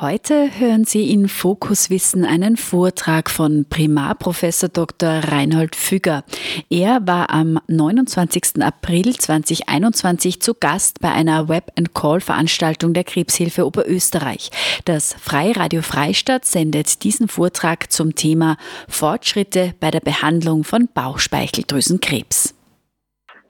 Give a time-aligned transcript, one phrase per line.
[0.00, 5.10] Heute hören Sie in Fokuswissen einen Vortrag von Primarprofessor Dr.
[5.24, 6.24] Reinhold Füger.
[6.70, 8.62] Er war am 29.
[8.62, 14.50] April 2021 zu Gast bei einer Web-and-Call-Veranstaltung der Krebshilfe Oberösterreich.
[14.86, 18.56] Das Freiradio Freistadt sendet diesen Vortrag zum Thema
[18.88, 22.54] Fortschritte bei der Behandlung von Bauchspeicheldrüsenkrebs.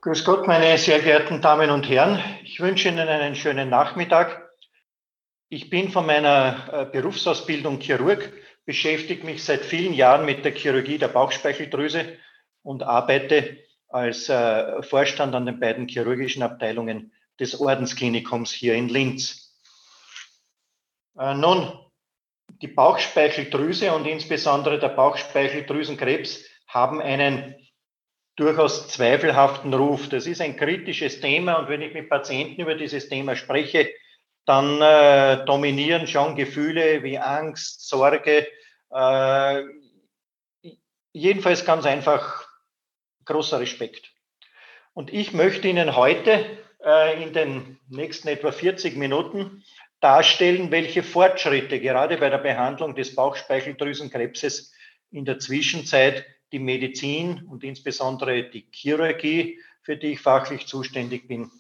[0.01, 2.19] Grüß Gott, meine sehr geehrten Damen und Herren.
[2.43, 4.50] Ich wünsche Ihnen einen schönen Nachmittag.
[5.53, 8.33] Ich bin von meiner äh, Berufsausbildung Chirurg,
[8.67, 12.17] beschäftige mich seit vielen Jahren mit der Chirurgie der Bauchspeicheldrüse
[12.63, 19.59] und arbeite als äh, Vorstand an den beiden chirurgischen Abteilungen des Ordensklinikums hier in Linz.
[21.19, 21.73] Äh, nun,
[22.63, 27.57] die Bauchspeicheldrüse und insbesondere der Bauchspeicheldrüsenkrebs haben einen
[28.37, 30.09] durchaus zweifelhaften Ruf.
[30.11, 33.91] Das ist ein kritisches Thema und wenn ich mit Patienten über dieses Thema spreche,
[34.51, 38.49] dann äh, dominieren schon Gefühle wie Angst, Sorge.
[38.93, 39.63] Äh,
[41.13, 42.49] jedenfalls ganz einfach
[43.27, 44.13] großer Respekt.
[44.93, 46.45] Und ich möchte Ihnen heute
[46.85, 49.63] äh, in den nächsten etwa 40 Minuten
[50.01, 54.73] darstellen, welche Fortschritte gerade bei der Behandlung des Bauchspeicheldrüsenkrebses
[55.13, 61.53] in der Zwischenzeit die Medizin und insbesondere die Chirurgie, für die ich fachlich zuständig bin,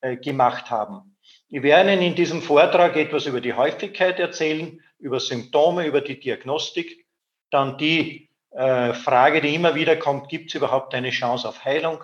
[0.00, 1.15] äh, gemacht haben.
[1.48, 6.18] Ich werde Ihnen in diesem Vortrag etwas über die Häufigkeit erzählen, über Symptome, über die
[6.18, 7.06] Diagnostik,
[7.50, 12.02] dann die äh, Frage, die immer wieder kommt, gibt es überhaupt eine Chance auf Heilung?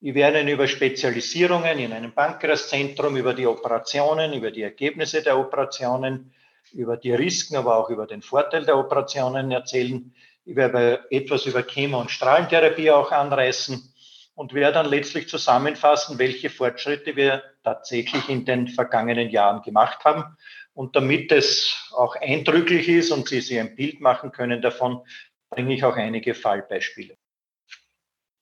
[0.00, 5.38] Ich werde Ihnen über Spezialisierungen in einem Pankreaszentrum, über die Operationen, über die Ergebnisse der
[5.38, 6.32] Operationen,
[6.72, 10.14] über die Risiken, aber auch über den Vorteil der Operationen erzählen.
[10.46, 13.92] Ich werde etwas über Chemo- und Strahlentherapie auch anreißen
[14.36, 20.36] und werde dann letztlich zusammenfassen, welche Fortschritte wir tatsächlich in den vergangenen Jahren gemacht haben.
[20.72, 25.02] Und damit es auch eindrücklich ist und Sie sich ein Bild machen können davon,
[25.50, 27.16] bringe ich auch einige Fallbeispiele.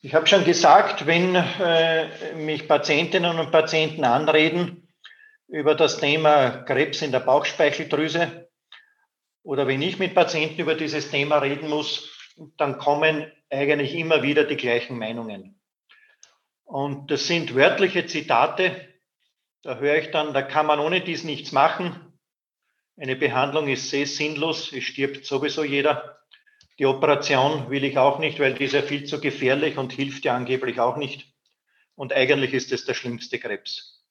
[0.01, 4.89] Ich habe schon gesagt, wenn äh, mich Patientinnen und Patienten anreden
[5.49, 8.49] über das Thema Krebs in der Bauchspeicheldrüse
[9.43, 12.15] oder wenn ich mit Patienten über dieses Thema reden muss,
[12.57, 15.59] dann kommen eigentlich immer wieder die gleichen Meinungen.
[16.65, 18.88] Und das sind wörtliche Zitate.
[19.63, 22.13] Da höre ich dann, da kann man ohne dies nichts machen.
[22.97, 26.19] Eine Behandlung ist sehr sinnlos, es stirbt sowieso jeder.
[26.79, 30.25] Die Operation will ich auch nicht, weil die ist ja viel zu gefährlich und hilft
[30.25, 31.33] ja angeblich auch nicht.
[31.97, 34.05] Und eigentlich ist es der schlimmste Krebs.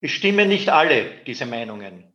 [0.00, 2.12] Es stimmen nicht alle diese Meinungen.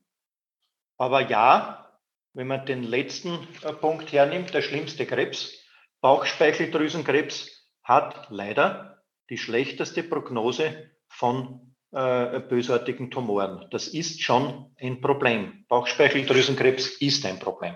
[0.97, 1.99] Aber ja,
[2.33, 5.53] wenn man den letzten äh, Punkt hernimmt, der schlimmste Krebs,
[6.01, 11.66] Bauchspeicheldrüsenkrebs, hat leider die schlechteste Prognose von
[11.97, 13.65] äh, bösartigen Tumoren.
[13.71, 15.65] Das ist schon ein Problem.
[15.67, 17.75] Bauchspeicheldrüsenkrebs ist ein Problem.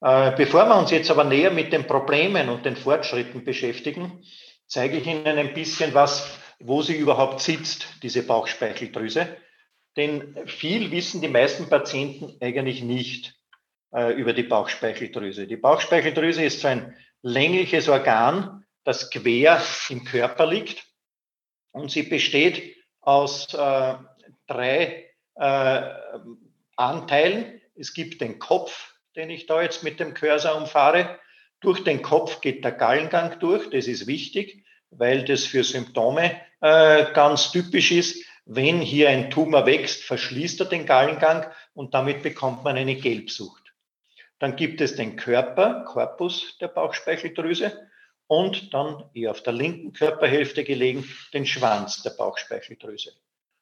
[0.00, 4.22] Äh, bevor wir uns jetzt aber näher mit den Problemen und den Fortschritten beschäftigen,
[4.68, 9.36] zeige ich Ihnen ein bisschen was, wo sie überhaupt sitzt, diese Bauchspeicheldrüse.
[9.96, 13.34] Denn viel wissen die meisten Patienten eigentlich nicht
[13.92, 15.48] äh, über die Bauchspeicheldrüse.
[15.48, 20.87] Die Bauchspeicheldrüse ist so ein längliches Organ, das quer im Körper liegt.
[21.72, 23.94] Und sie besteht aus äh,
[24.46, 25.06] drei
[25.36, 25.82] äh,
[26.76, 27.60] Anteilen.
[27.74, 31.18] Es gibt den Kopf, den ich da jetzt mit dem Cursor umfahre.
[31.60, 33.70] Durch den Kopf geht der Gallengang durch.
[33.70, 38.24] Das ist wichtig, weil das für Symptome äh, ganz typisch ist.
[38.44, 43.62] Wenn hier ein Tumor wächst, verschließt er den Gallengang und damit bekommt man eine Gelbsucht.
[44.38, 47.88] Dann gibt es den Körper, Korpus der Bauchspeicheldrüse
[48.28, 53.12] und dann eher auf der linken Körperhälfte gelegen den Schwanz der Bauchspeicheldrüse.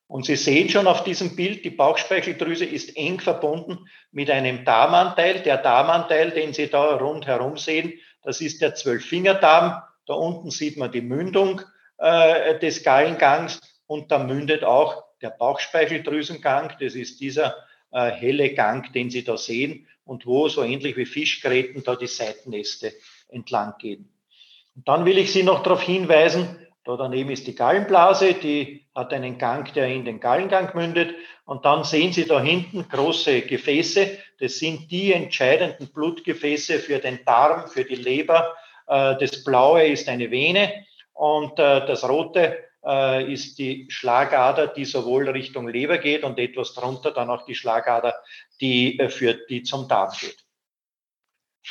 [0.08, 5.40] Und Sie sehen schon auf diesem Bild, die Bauchspeicheldrüse ist eng verbunden mit einem Darmanteil.
[5.40, 9.82] Der Darmanteil, den Sie da rundherum sehen, das ist der Zwölffingerdarm.
[10.06, 11.62] Da unten sieht man die Mündung
[11.98, 16.74] äh, des Gallengangs und da mündet auch der Bauchspeicheldrüsengang.
[16.80, 17.56] Das ist dieser
[17.90, 22.06] äh, helle Gang, den Sie da sehen und wo so ähnlich wie Fischgräten da die
[22.06, 22.92] Seitenäste
[23.28, 24.15] entlang gehen.
[24.76, 29.12] Und dann will ich Sie noch darauf hinweisen, da daneben ist die Gallenblase, die hat
[29.12, 31.16] einen Gang, der in den Gallengang mündet.
[31.44, 34.18] Und dann sehen Sie da hinten große Gefäße.
[34.38, 38.54] Das sind die entscheidenden Blutgefäße für den Darm, für die Leber
[38.86, 42.56] Das Blaue ist eine Vene und das Rote
[43.26, 48.14] ist die Schlagader, die sowohl Richtung Leber geht und etwas drunter dann auch die Schlagader,
[48.60, 50.45] die führt, die zum Darm geht.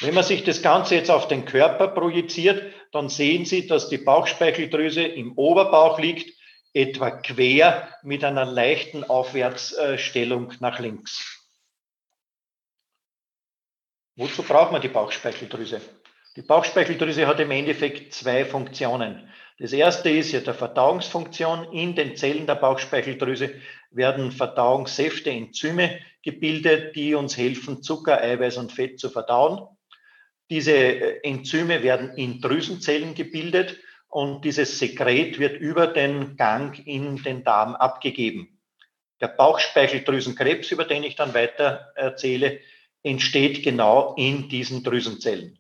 [0.02, 3.98] Wenn man sich das Ganze jetzt auf den Körper projiziert, dann sehen Sie, dass die
[3.98, 6.34] Bauchspeicheldrüse im Oberbauch liegt,
[6.74, 11.48] etwa quer mit einer leichten Aufwärtsstellung nach links.
[14.18, 15.82] Wozu braucht man die Bauchspeicheldrüse?
[16.36, 19.30] Die Bauchspeicheldrüse hat im Endeffekt zwei Funktionen.
[19.58, 21.72] Das erste ist ja der Verdauungsfunktion.
[21.72, 23.62] In den Zellen der Bauchspeicheldrüse
[23.92, 29.66] werden Verdauungssäfte, Enzyme gebildet, die uns helfen, Zucker, Eiweiß und Fett zu verdauen.
[30.50, 33.78] Diese äh, Enzyme werden in Drüsenzellen gebildet
[34.08, 38.60] und dieses Sekret wird über den Gang in den Darm abgegeben.
[39.22, 42.60] Der Bauchspeicheldrüsenkrebs, über den ich dann weiter erzähle,
[43.04, 45.60] entsteht genau in diesen Drüsenzellen.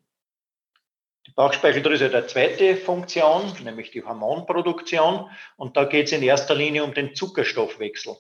[1.28, 5.30] Die Bauchspeicheldrüse hat eine zweite Funktion, nämlich die Hormonproduktion.
[5.58, 8.16] Und da geht es in erster Linie um den Zuckerstoffwechsel.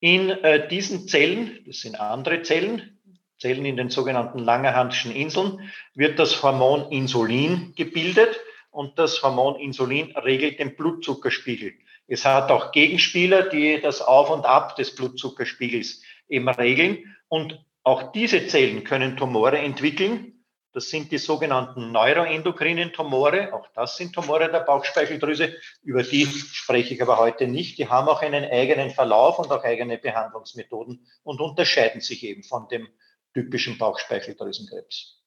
[0.00, 3.00] In äh, diesen Zellen, das sind andere Zellen,
[3.44, 10.16] Zellen in den sogenannten Langerhanschen Inseln, wird das Hormon Insulin gebildet und das Hormon Insulin
[10.16, 11.74] regelt den Blutzuckerspiegel.
[12.06, 17.16] Es hat auch Gegenspieler, die das Auf und Ab des Blutzuckerspiegels eben regeln.
[17.28, 20.42] Und auch diese Zellen können Tumore entwickeln.
[20.72, 23.52] Das sind die sogenannten neuroendokrinen Tumore.
[23.52, 25.54] Auch das sind Tumore der Bauchspeicheldrüse.
[25.82, 27.76] Über die spreche ich aber heute nicht.
[27.76, 32.68] Die haben auch einen eigenen Verlauf und auch eigene Behandlungsmethoden und unterscheiden sich eben von
[32.68, 32.88] dem
[33.34, 35.20] typischen Bauchspeicheldrüsenkrebs.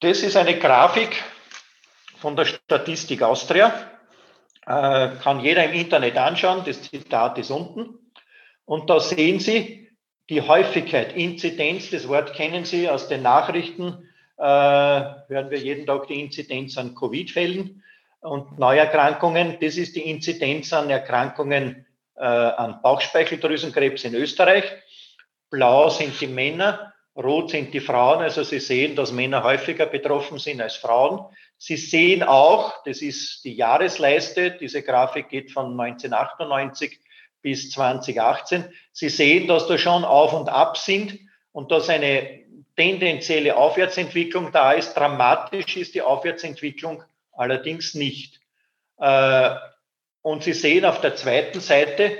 [0.00, 1.24] Das ist eine Grafik
[2.18, 3.90] von der Statistik Austria.
[4.66, 6.62] Äh, kann jeder im Internet anschauen.
[6.64, 8.12] Das Zitat ist unten.
[8.64, 9.90] Und da sehen Sie
[10.28, 14.06] die Häufigkeit, Inzidenz, das Wort kennen Sie aus den Nachrichten.
[14.36, 17.82] Äh, hören wir jeden Tag die Inzidenz an Covid-Fällen
[18.20, 19.56] und Neuerkrankungen.
[19.60, 21.86] Das ist die Inzidenz an Erkrankungen
[22.16, 24.64] äh, an Bauchspeicheldrüsenkrebs in Österreich.
[25.50, 28.20] Blau sind die Männer, rot sind die Frauen.
[28.20, 31.24] Also Sie sehen, dass Männer häufiger betroffen sind als Frauen.
[31.56, 37.00] Sie sehen auch, das ist die Jahresleiste, diese Grafik geht von 1998
[37.42, 38.72] bis 2018.
[38.92, 41.18] Sie sehen, dass da schon auf und ab sind
[41.52, 42.44] und dass eine
[42.76, 44.94] tendenzielle Aufwärtsentwicklung da ist.
[44.94, 47.02] Dramatisch ist die Aufwärtsentwicklung
[47.32, 48.40] allerdings nicht.
[48.98, 49.50] Äh,
[50.22, 52.16] und Sie sehen auf der zweiten Seite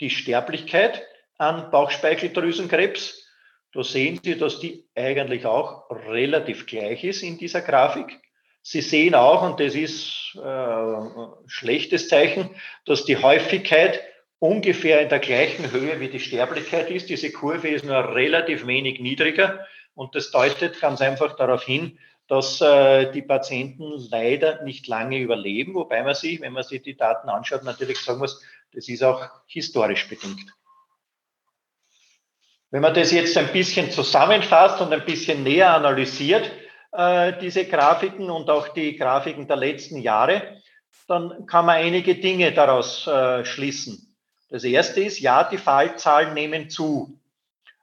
[0.00, 1.02] die Sterblichkeit
[1.40, 3.26] an Bauchspeicheldrüsenkrebs.
[3.72, 8.20] Da sehen Sie, dass die eigentlich auch relativ gleich ist in dieser Grafik.
[8.62, 12.50] Sie sehen auch, und das ist äh, ein schlechtes Zeichen,
[12.84, 14.02] dass die Häufigkeit
[14.38, 17.08] ungefähr in der gleichen Höhe wie die Sterblichkeit ist.
[17.08, 21.98] Diese Kurve ist nur relativ wenig niedriger und das deutet ganz einfach darauf hin,
[22.28, 26.96] dass äh, die Patienten leider nicht lange überleben, wobei man sich, wenn man sich die
[26.96, 28.42] Daten anschaut, natürlich sagen muss,
[28.72, 30.50] das ist auch historisch bedingt.
[32.70, 36.50] Wenn man das jetzt ein bisschen zusammenfasst und ein bisschen näher analysiert,
[36.92, 40.62] äh, diese Grafiken und auch die Grafiken der letzten Jahre,
[41.08, 44.14] dann kann man einige Dinge daraus äh, schließen.
[44.50, 47.18] Das erste ist, ja, die Fallzahlen nehmen zu.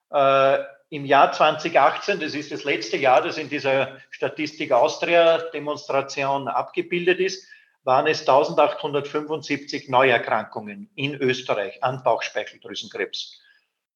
[0.09, 0.59] Äh,
[0.89, 7.19] Im Jahr 2018, das ist das letzte Jahr, das in dieser Statistik Austria Demonstration abgebildet
[7.19, 7.45] ist,
[7.83, 13.41] waren es 1875 Neuerkrankungen in Österreich an Bauchspeicheldrüsenkrebs.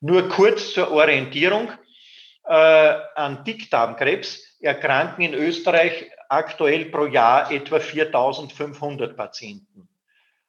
[0.02, 1.72] Nur kurz zur Orientierung.
[2.44, 2.54] Äh,
[3.16, 9.88] an Dickdarmkrebs erkranken in Österreich aktuell pro Jahr etwa 4500 Patienten.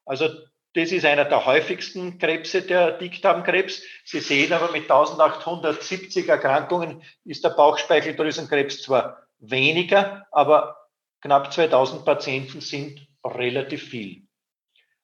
[0.07, 0.29] Also
[0.75, 3.83] das ist einer der häufigsten Krebse, der Dickdarmkrebs.
[4.05, 10.77] Sie sehen aber mit 1870 Erkrankungen ist der Bauchspeicheldrüsenkrebs zwar weniger, aber
[11.21, 14.23] knapp 2000 Patienten sind relativ viel.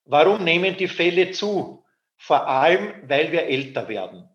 [0.05, 1.85] Warum nehmen die Fälle zu?
[2.17, 4.28] Vor allem, weil wir älter werden.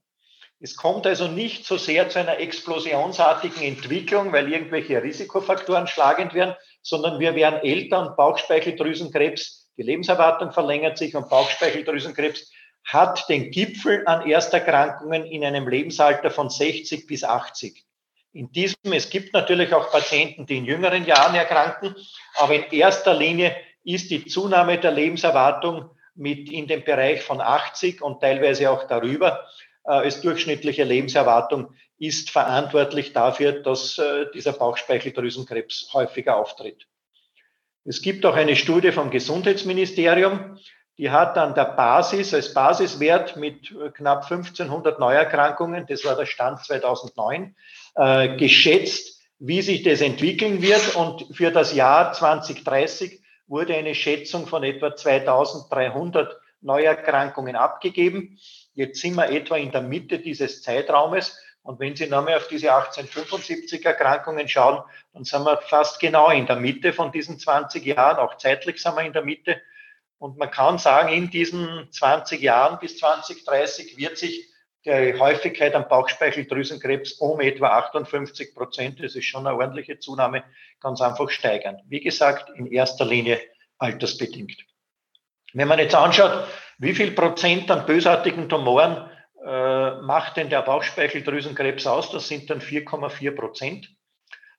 [0.63, 6.55] Es kommt also nicht so sehr zu einer explosionsartigen Entwicklung, weil irgendwelche Risikofaktoren schlagend werden,
[6.81, 12.49] sondern wir werden älter und Bauchspeicheldrüsenkrebs, die Lebenserwartung verlängert sich und Bauchspeicheldrüsenkrebs
[12.85, 17.83] hat den Gipfel an Ersterkrankungen in einem Lebensalter von 60 bis 80.
[18.31, 21.93] In diesem, es gibt natürlich auch Patienten, die in jüngeren Jahren erkranken,
[22.35, 23.53] aber in erster Linie
[23.83, 29.45] ist die Zunahme der Lebenserwartung mit in dem Bereich von 80 und teilweise auch darüber
[29.83, 36.87] als durchschnittliche Lebenserwartung ist verantwortlich dafür, dass äh, dieser Bauchspeicheldrüsenkrebs häufiger auftritt.
[37.85, 40.57] Es gibt auch eine Studie vom Gesundheitsministerium,
[40.97, 46.25] die hat an der Basis, als Basiswert mit äh, knapp 1500 Neuerkrankungen, das war der
[46.25, 47.55] Stand 2009,
[48.37, 50.95] geschätzt, wie sich das entwickeln wird.
[50.95, 58.39] Und für das Jahr 2030 wurde eine Schätzung von etwa 2300 Neuerkrankungen abgegeben.
[58.73, 61.39] Jetzt sind wir etwa in der Mitte dieses Zeitraumes.
[61.61, 66.45] Und wenn Sie nochmal auf diese 1875 Erkrankungen schauen, dann sind wir fast genau in
[66.45, 68.17] der Mitte von diesen 20 Jahren.
[68.17, 69.61] Auch zeitlich sind wir in der Mitte.
[70.17, 74.49] Und man kann sagen, in diesen 20 Jahren bis 2030 wird sich
[74.85, 80.43] die Häufigkeit an Bauchspeicheldrüsenkrebs um etwa 58 Prozent, das ist schon eine ordentliche Zunahme,
[80.81, 81.81] ganz einfach steigern.
[81.87, 83.39] Wie gesagt, in erster Linie
[83.77, 84.65] altersbedingt.
[85.53, 86.47] Wenn man jetzt anschaut,
[86.79, 89.09] wie viel Prozent an bösartigen Tumoren
[89.45, 92.11] äh, macht denn der Bauchspeicheldrüsenkrebs aus?
[92.11, 93.89] Das sind dann 4,4 Prozent.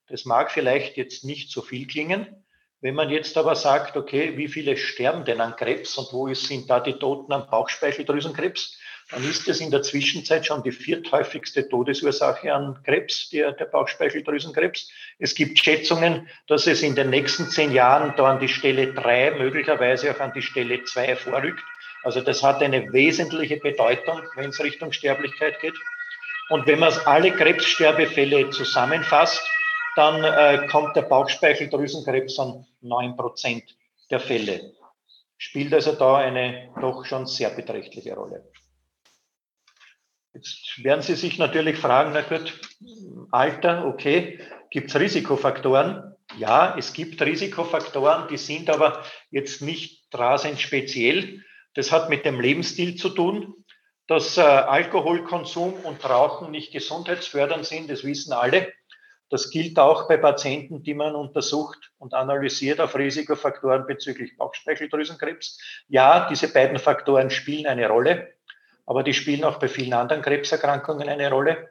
[0.08, 2.44] Das mag vielleicht jetzt nicht so viel klingen.
[2.80, 6.68] Wenn man jetzt aber sagt, okay, wie viele sterben denn an Krebs und wo sind
[6.68, 8.78] da die Toten am Bauchspeicheldrüsenkrebs,
[9.14, 14.90] dann ist es in der Zwischenzeit schon die vierthäufigste Todesursache an Krebs, der, der Bauchspeicheldrüsenkrebs.
[15.20, 19.30] Es gibt Schätzungen, dass es in den nächsten zehn Jahren da an die Stelle drei,
[19.30, 21.62] möglicherweise auch an die Stelle zwei vorrückt.
[22.02, 25.74] Also das hat eine wesentliche Bedeutung, wenn es Richtung Sterblichkeit geht.
[26.48, 29.40] Und wenn man alle Krebssterbefälle zusammenfasst,
[29.94, 33.62] dann äh, kommt der Bauchspeicheldrüsenkrebs an neun Prozent
[34.10, 34.72] der Fälle.
[35.38, 38.44] Spielt also da eine doch schon sehr beträchtliche Rolle.
[40.34, 42.58] Jetzt werden Sie sich natürlich fragen, na gut,
[43.30, 46.16] Alter, okay, gibt es Risikofaktoren?
[46.36, 51.44] Ja, es gibt Risikofaktoren, die sind aber jetzt nicht rasend speziell.
[51.74, 53.64] Das hat mit dem Lebensstil zu tun,
[54.08, 58.72] dass äh, Alkoholkonsum und Rauchen nicht gesundheitsfördernd sind, das wissen alle.
[59.30, 65.58] Das gilt auch bei Patienten, die man untersucht und analysiert auf Risikofaktoren bezüglich Bauchspeicheldrüsenkrebs.
[65.88, 68.33] Ja, diese beiden Faktoren spielen eine Rolle,
[68.86, 71.70] aber die spielen auch bei vielen anderen Krebserkrankungen eine Rolle.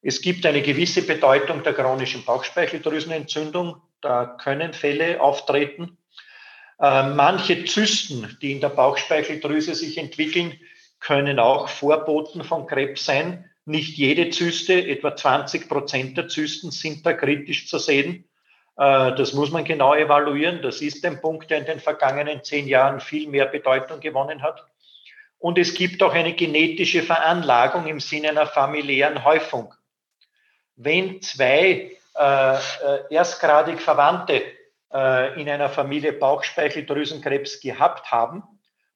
[0.00, 3.82] Es gibt eine gewisse Bedeutung der chronischen Bauchspeicheldrüsenentzündung.
[4.00, 5.98] Da können Fälle auftreten.
[6.80, 10.58] Äh, manche Zysten, die in der Bauchspeicheldrüse sich entwickeln,
[11.00, 13.44] können auch Vorboten von Krebs sein.
[13.64, 18.24] Nicht jede Zyste, etwa 20 Prozent der Zysten sind da kritisch zu sehen.
[18.76, 20.62] Äh, das muss man genau evaluieren.
[20.62, 24.64] Das ist ein Punkt, der in den vergangenen zehn Jahren viel mehr Bedeutung gewonnen hat.
[25.38, 29.72] Und es gibt auch eine genetische Veranlagung im Sinne einer familiären Häufung.
[30.76, 32.58] Wenn zwei äh, äh
[33.10, 34.42] erstgradig Verwandte
[34.92, 38.42] äh, in einer Familie Bauchspeicheldrüsenkrebs gehabt haben,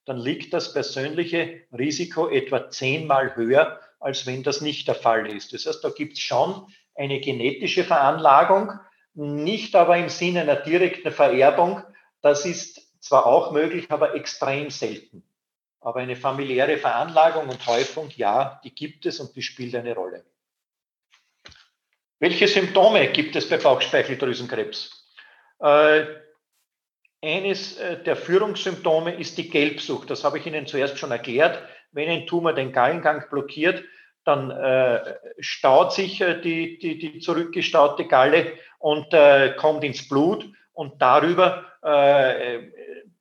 [0.05, 5.53] dann liegt das persönliche Risiko etwa zehnmal höher, als wenn das nicht der Fall ist.
[5.53, 8.73] Das heißt, da gibt es schon eine genetische Veranlagung,
[9.15, 11.83] nicht aber im Sinne einer direkten Vererbung.
[12.21, 15.23] Das ist zwar auch möglich, aber extrem selten.
[15.83, 20.25] Aber eine familiäre Veranlagung und Häufung, ja, die gibt es und die spielt eine Rolle.
[22.21, 25.09] Welche Symptome gibt es bei Bauchspeicheldrüsenkrebs?
[25.59, 26.05] Äh,
[27.21, 30.09] eines äh, der Führungssymptome ist die Gelbsucht.
[30.09, 31.61] Das habe ich Ihnen zuerst schon erklärt.
[31.91, 33.83] Wenn ein Tumor den Gallengang blockiert,
[34.25, 40.49] dann äh, staut sich äh, die, die, die zurückgestaute Galle und äh, kommt ins Blut
[40.73, 42.59] und darüber äh,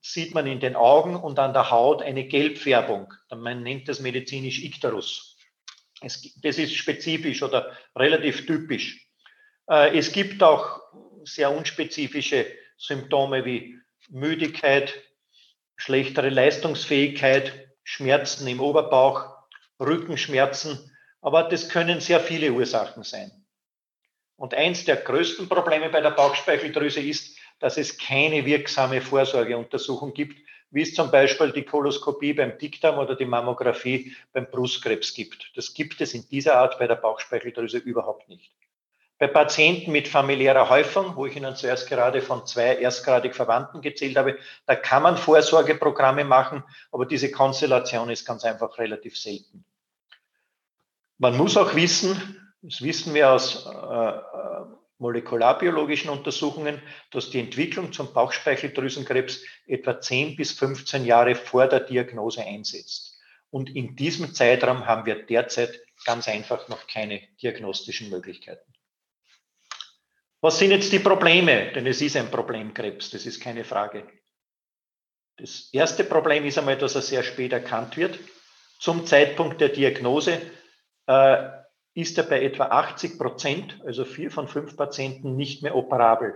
[0.02, 3.14] sieht man in den Augen und an der Haut eine Gelbfärbung.
[3.34, 5.38] Man nennt das medizinisch Ikterus.
[6.02, 9.08] Es, das ist spezifisch oder relativ typisch.
[9.68, 10.82] es gibt auch
[11.24, 13.78] sehr unspezifische Symptome wie
[14.10, 14.94] Müdigkeit,
[15.78, 19.36] schlechtere Leistungsfähigkeit, Schmerzen im Oberbauch,
[19.80, 20.92] Rückenschmerzen,
[21.22, 23.32] aber das können sehr viele Ursachen sein.
[24.36, 30.38] Und eins der größten Probleme bei der Bauchspeicheldrüse ist, dass es keine wirksame Vorsorgeuntersuchung gibt,
[30.72, 35.52] wie es zum Beispiel die Koloskopie beim Dickdarm oder die Mammographie beim Brustkrebs gibt.
[35.56, 38.52] Das gibt es in dieser Art bei der Bauchspeicheldrüse überhaupt nicht.
[39.20, 44.18] Bei Patienten mit familiärer Häufung, wo ich Ihnen zuerst gerade von zwei erstgradig Verwandten gezählt
[44.18, 49.64] habe, da kann man Vorsorgeprogramme machen, aber diese Konstellation ist ganz einfach relativ selten.
[51.20, 57.92] Man muss auch wissen, das wissen wir aus äh, äh molekularbiologischen Untersuchungen, dass die Entwicklung
[57.92, 63.18] zum Bauchspeicheldrüsenkrebs etwa 10 bis 15 Jahre vor der Diagnose einsetzt.
[63.50, 68.72] Und in diesem Zeitraum haben wir derzeit ganz einfach noch keine diagnostischen Möglichkeiten.
[70.40, 71.72] Was sind jetzt die Probleme?
[71.74, 74.08] Denn es ist ein Problemkrebs, das ist keine Frage.
[75.38, 78.20] Das erste Problem ist einmal, dass er sehr spät erkannt wird.
[78.80, 80.42] Zum Zeitpunkt der Diagnose
[81.08, 81.61] äh,
[81.94, 86.36] ist er bei etwa 80 Prozent, also vier von fünf Patienten, nicht mehr operabel.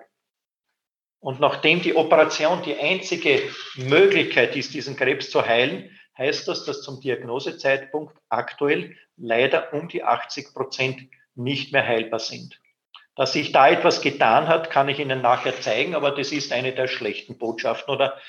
[1.19, 3.41] Und nachdem die Operation die einzige
[3.77, 10.03] Möglichkeit ist, diesen Krebs zu heilen, heißt das, dass zum Diagnosezeitpunkt aktuell leider um die
[10.03, 11.01] 80 Prozent
[11.35, 12.59] nicht mehr heilbar sind.
[13.15, 16.73] Dass sich da etwas getan hat, kann ich Ihnen nachher zeigen, aber das ist eine
[16.73, 18.19] der schlechten Botschaften oder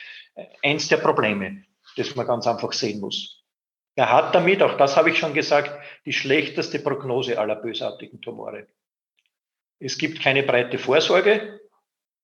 [0.63, 1.65] eins der Probleme,
[1.97, 3.45] das man ganz einfach sehen muss.
[3.97, 5.73] Er hat damit, auch das habe ich schon gesagt,
[6.05, 8.67] die schlechteste Prognose aller bösartigen Tumore.
[9.79, 11.61] Es gibt keine breite Vorsorge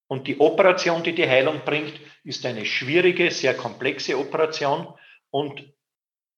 [0.07, 4.93] und die Operation, die die Heilung bringt, ist eine schwierige, sehr komplexe Operation
[5.31, 5.73] und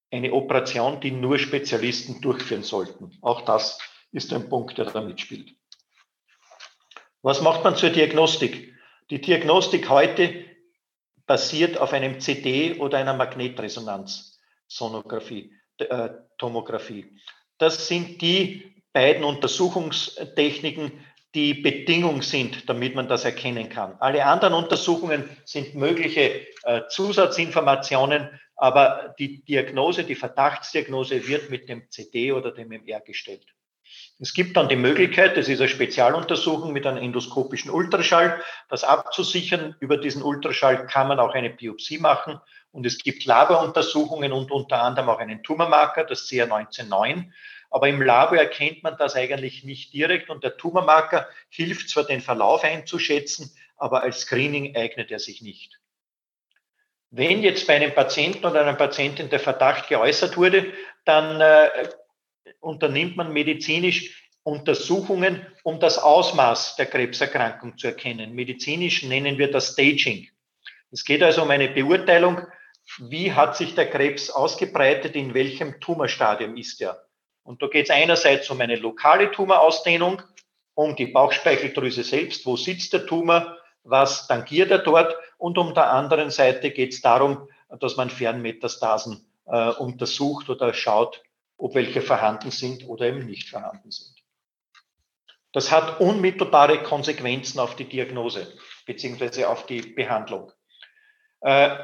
[0.09, 3.17] eine Operation, die nur Spezialisten durchführen sollten.
[3.21, 3.77] Auch das
[4.13, 5.53] ist ein Punkt, der da mitspielt.
[7.21, 8.73] Was macht man zur Diagnostik?
[9.09, 10.45] Die Diagnostik heute
[11.25, 13.13] basiert auf einem CD oder einer
[14.69, 17.17] Magnetresonanzsonographie, äh, Tomographie.
[17.57, 20.91] Das sind die beiden Untersuchungstechniken,
[21.33, 23.97] die Bedingung sind, damit man das erkennen kann.
[23.99, 31.89] Alle anderen Untersuchungen sind mögliche äh, Zusatzinformationen, aber die Diagnose, die Verdachtsdiagnose wird mit dem
[31.91, 33.45] CD oder dem MR gestellt.
[34.17, 39.75] Es gibt dann die Möglichkeit, das ist eine Spezialuntersuchung mit einem endoskopischen Ultraschall, das abzusichern.
[39.81, 42.39] Über diesen Ultraschall kann man auch eine Biopsie machen.
[42.75, 47.31] Und es gibt Laboruntersuchungen und unter anderem auch einen Tumormarker, das CR199.
[47.69, 52.19] Aber im Labor erkennt man das eigentlich nicht direkt und der Tumormarker hilft zwar den
[52.19, 55.79] Verlauf einzuschätzen, aber als Screening eignet er sich nicht.
[57.11, 60.73] Wenn jetzt bei einem Patienten oder einer Patientin der Verdacht geäußert wurde,
[61.05, 61.69] dann äh,
[62.59, 68.33] unternimmt man medizinisch Untersuchungen, um das Ausmaß der Krebserkrankung zu erkennen.
[68.33, 70.27] Medizinisch nennen wir das Staging.
[70.91, 72.41] Es geht also um eine Beurteilung,
[72.99, 77.05] wie hat sich der Krebs ausgebreitet, in welchem Tumorstadium ist er.
[77.43, 80.21] Und da geht es einerseits um eine lokale Tumorausdehnung,
[80.73, 85.91] um die Bauchspeicheldrüse selbst, wo sitzt der Tumor, was tangiert er dort und um der
[85.91, 87.47] anderen Seite geht es darum,
[87.79, 91.21] dass man Fernmetastasen äh, untersucht oder schaut,
[91.57, 94.15] ob welche vorhanden sind oder eben nicht vorhanden sind.
[95.53, 98.51] Das hat unmittelbare Konsequenzen auf die Diagnose
[98.85, 100.51] beziehungsweise auf die Behandlung.
[101.41, 101.77] Äh,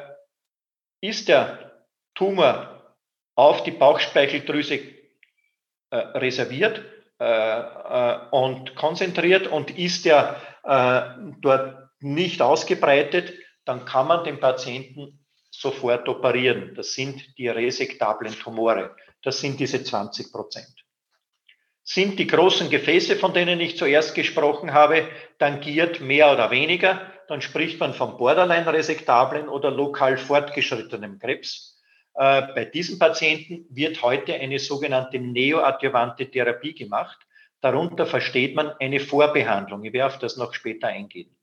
[1.01, 1.83] ist der
[2.15, 2.95] Tumor
[3.35, 4.79] auf die Bauchspeicheldrüse
[5.89, 6.81] äh, reserviert
[7.19, 11.01] äh, äh, und konzentriert und ist er äh,
[11.41, 13.33] dort nicht ausgebreitet,
[13.65, 15.19] dann kann man den Patienten
[15.51, 16.73] sofort operieren.
[16.75, 18.95] Das sind die resektablen Tumore.
[19.21, 20.73] Das sind diese 20 Prozent.
[21.83, 25.07] Sind die großen Gefäße, von denen ich zuerst gesprochen habe,
[25.39, 31.81] tangiert mehr oder weniger, dann spricht man von Borderline-resektablen oder lokal fortgeschrittenem Krebs.
[32.13, 37.17] Äh, bei diesen Patienten wird heute eine sogenannte neoadjuvante Therapie gemacht.
[37.61, 39.85] Darunter versteht man eine Vorbehandlung.
[39.85, 41.33] Ich werde auf das noch später eingehen.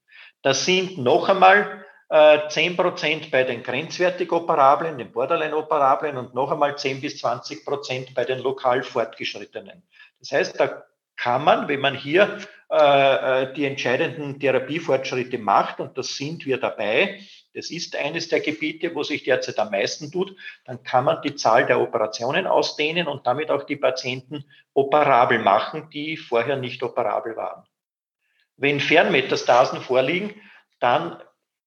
[0.42, 6.52] Das sind noch einmal äh, 10 Prozent bei den grenzwertig Operablen, den Borderline-Operablen und noch
[6.52, 9.82] einmal 10 bis 20 Prozent bei den lokal Fortgeschrittenen.
[10.18, 10.84] Das heißt, da
[11.18, 12.38] kann man, wenn man hier
[12.70, 17.20] äh, äh, die entscheidenden Therapiefortschritte macht, und das sind wir dabei,
[17.54, 21.34] das ist eines der Gebiete, wo sich derzeit am meisten tut, dann kann man die
[21.34, 27.36] Zahl der Operationen ausdehnen und damit auch die Patienten operabel machen, die vorher nicht operabel
[27.36, 27.64] waren.
[28.56, 30.34] Wenn Fernmetastasen vorliegen,
[30.78, 31.20] dann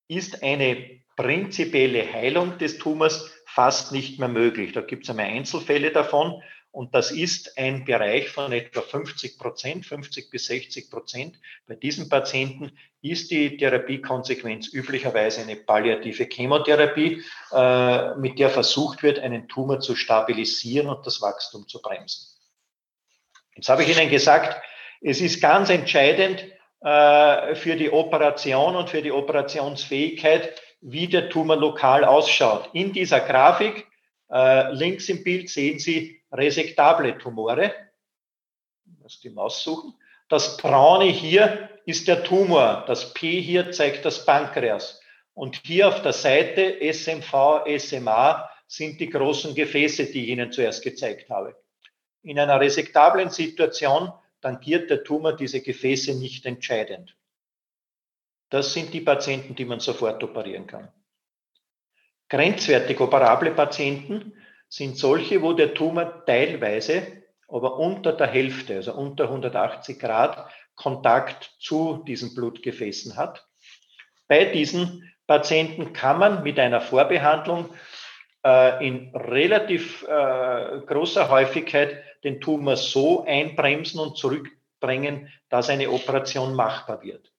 [0.07, 4.71] ist eine prinzipielle Heilung des Tumors fast nicht mehr möglich.
[4.71, 9.85] Da gibt es einmal Einzelfälle davon und das ist ein Bereich von etwa 50 Prozent,
[9.85, 11.35] 50 bis 60 Prozent.
[11.67, 19.19] Bei diesen Patienten ist die Therapiekonsequenz üblicherweise eine palliative Chemotherapie, äh, mit der versucht wird,
[19.19, 22.27] einen Tumor zu stabilisieren und das Wachstum zu bremsen.
[23.55, 24.61] Jetzt habe ich Ihnen gesagt,
[25.01, 26.45] es ist ganz entscheidend,
[26.83, 32.69] äh, für die Operation und für die Operationsfähigkeit, wie der Tumor lokal ausschaut.
[32.73, 33.87] In dieser Grafik
[34.31, 37.73] äh, links im Bild sehen Sie resektable Tumore.
[39.01, 39.93] Muss die Maus suchen.
[40.29, 42.85] Das braune hier ist der Tumor.
[42.87, 45.01] Das P hier zeigt das Pankreas.
[45.33, 50.83] Und hier auf der Seite SMV, SMA sind die großen Gefäße, die ich Ihnen zuerst
[50.83, 51.55] gezeigt habe.
[52.23, 57.15] In einer resektablen Situation tangiert der Tumor diese Gefäße nicht entscheidend.
[58.49, 60.91] Das sind die Patienten, die man sofort operieren kann.
[62.29, 64.33] Grenzwertig operable Patienten
[64.71, 71.53] sind solche, wo der Tumor teilweise, aber unter der Hälfte, also unter 180 Grad, Kontakt
[71.59, 73.45] zu diesen Blutgefäßen hat.
[74.29, 77.69] Bei diesen Patienten kann man mit einer Vorbehandlung
[78.45, 86.55] äh, in relativ äh, großer Häufigkeit den Tumor so einbremsen und zurückbringen, dass eine Operation
[86.55, 87.29] machbar wird.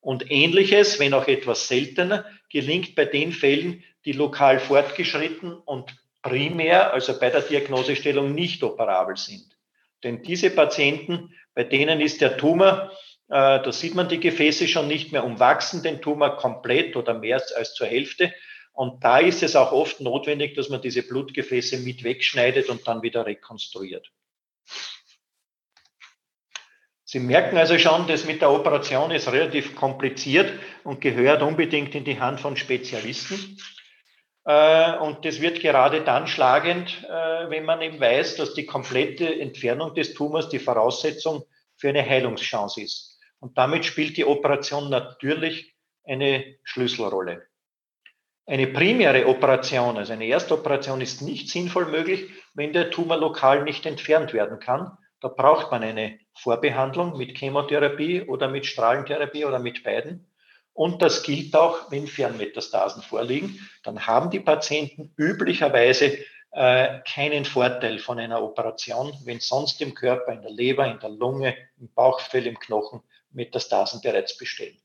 [0.00, 6.92] Und ähnliches, wenn auch etwas seltener, gelingt bei den Fällen, die lokal fortgeschritten und primär,
[6.92, 9.56] also bei der Diagnosestellung, nicht operabel sind.
[10.02, 12.90] Denn diese Patienten, bei denen ist der Tumor
[13.30, 17.40] Äh, da sieht man die Gefäße schon nicht mehr, umwachsen den Tumor komplett oder mehr
[17.56, 18.34] als zur Hälfte.
[18.72, 23.02] Und da ist es auch oft notwendig, dass man diese Blutgefäße mit wegschneidet und dann
[23.02, 24.10] wieder rekonstruiert.
[27.04, 30.52] Sie merken also schon, das mit der Operation ist relativ kompliziert
[30.82, 33.58] und gehört unbedingt in die Hand von Spezialisten.
[34.44, 39.40] Äh, und das wird gerade dann schlagend, äh, wenn man eben weiß, dass die komplette
[39.40, 41.44] Entfernung des Tumors die Voraussetzung
[41.76, 43.18] für eine Heilungschance ist.
[43.38, 45.74] Und damit spielt die Operation natürlich
[46.04, 47.46] eine Schlüsselrolle.
[48.46, 53.86] Eine primäre Operation, also eine Erstoperation, ist nicht sinnvoll möglich, wenn der Tumor lokal nicht
[53.86, 59.84] entfernt werden kann da braucht man eine Vorbehandlung mit Chemotherapie oder mit Strahlentherapie oder mit
[59.84, 60.26] beiden.
[60.72, 63.58] Und das gilt auch, wenn Fernmetastasen vorliegen.
[63.82, 66.18] Dann haben die Patienten üblicherweise
[66.52, 71.10] äh, keinen Vorteil von einer Operation, wenn sonst im Körper, in der Leber, in der
[71.10, 74.80] Lunge, im Bauchfell, im Knochen Metastasen bereits bestehen.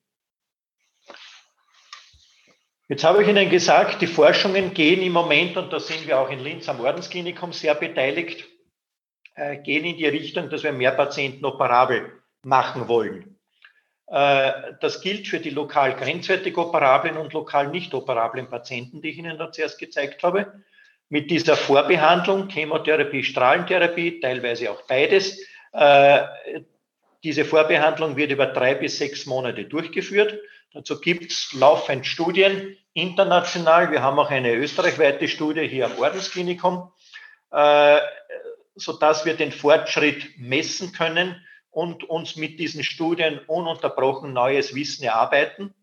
[2.87, 6.29] Jetzt habe ich Ihnen gesagt, die Forschungen gehen im Moment, und da sind wir auch
[6.29, 8.45] in Linz am Ordensklinikum sehr beteiligt,
[9.33, 13.34] äh, gehen in die Richtung, dass wir mehr Patienten operabel machen wollen.
[14.07, 19.17] Äh, das gilt für die lokal grenzwertig operablen und lokal nicht operablen Patienten, die ich
[19.17, 20.63] Ihnen da zuerst gezeigt habe.
[21.09, 25.39] Mit dieser Vorbehandlung, Chemotherapie, Strahlentherapie, teilweise auch beides.
[25.73, 26.23] Äh,
[27.23, 30.39] diese Vorbehandlung wird über drei bis sechs Monate durchgeführt.
[30.73, 33.91] Dazu gibt es laufend Studien international.
[33.91, 36.91] Wir haben auch eine österreichweite Studie hier am Ordensklinikum
[38.75, 41.41] sodass wir den Fortschritt messen können
[41.75, 45.73] und uns mit diesen Studien ununterbrochen neues Wissen erarbeiten.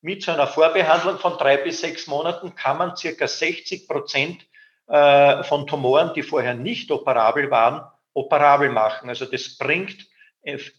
[0.00, 4.44] Mit so einer Vorbehandlung von drei bis sechs Monaten kann man circa 60 Prozent
[4.88, 9.08] äh, von Tumoren, die vorher nicht operabel waren, operabel machen.
[9.08, 10.04] Also das bringt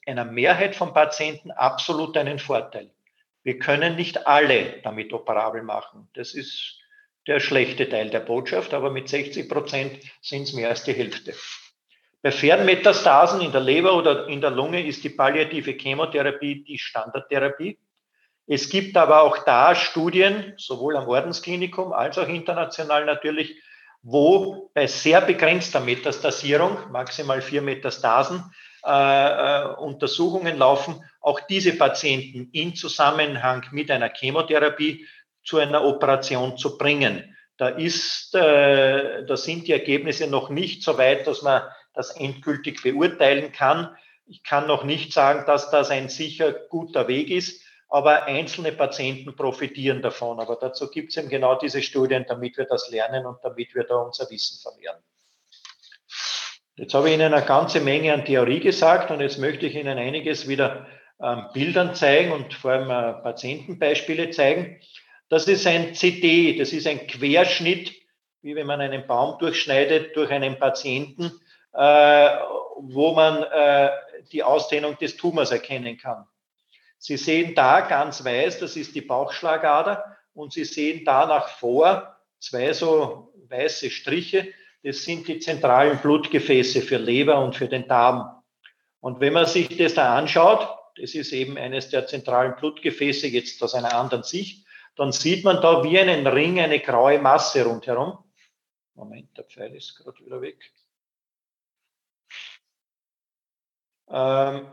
[0.05, 2.91] einer Mehrheit von Patienten absolut einen Vorteil.
[3.43, 6.09] Wir können nicht alle damit operabel machen.
[6.13, 6.77] Das ist
[7.25, 11.33] der schlechte Teil der Botschaft, aber mit 60 Prozent sind es mehr als die Hälfte.
[12.23, 17.79] Bei Fernmetastasen in der Leber oder in der Lunge ist die palliative Chemotherapie die Standardtherapie.
[18.45, 23.59] Es gibt aber auch da Studien, sowohl am Ordensklinikum als auch international natürlich,
[24.03, 28.43] wo bei sehr begrenzter Metastasierung, maximal vier Metastasen,
[28.85, 35.07] äh, äh, Untersuchungen laufen, auch diese Patienten in Zusammenhang mit einer Chemotherapie
[35.43, 37.35] zu einer Operation zu bringen.
[37.57, 41.61] Da ist, äh, da sind die Ergebnisse noch nicht so weit, dass man
[41.93, 43.95] das endgültig beurteilen kann.
[44.25, 49.35] Ich kann noch nicht sagen, dass das ein sicher guter Weg ist, aber einzelne Patienten
[49.35, 50.39] profitieren davon.
[50.39, 53.83] Aber dazu gibt es eben genau diese Studien, damit wir das lernen und damit wir
[53.83, 55.03] da unser Wissen vermehren.
[56.75, 59.97] Jetzt habe ich Ihnen eine ganze Menge an Theorie gesagt und jetzt möchte ich Ihnen
[59.97, 60.87] einiges wieder
[61.21, 64.79] ähm, Bildern zeigen und vor allem äh, Patientenbeispiele zeigen.
[65.29, 67.93] Das ist ein CD, das ist ein Querschnitt,
[68.41, 71.31] wie wenn man einen Baum durchschneidet durch einen Patienten,
[71.73, 73.89] wo man äh,
[74.31, 76.25] die Ausdehnung des Tumors erkennen kann.
[76.97, 82.17] Sie sehen da ganz weiß, das ist die Bauchschlagader, und Sie sehen da nach vor
[82.39, 84.47] zwei so weiße Striche,
[84.83, 88.41] das sind die zentralen Blutgefäße für Leber und für den Darm.
[88.99, 90.67] Und wenn man sich das da anschaut,
[90.99, 95.61] das ist eben eines der zentralen Blutgefäße jetzt aus einer anderen Sicht, dann sieht man
[95.61, 98.17] da wie einen Ring eine graue Masse rundherum.
[98.95, 100.71] Moment, der Pfeil ist gerade wieder weg.
[104.11, 104.67] Ähm,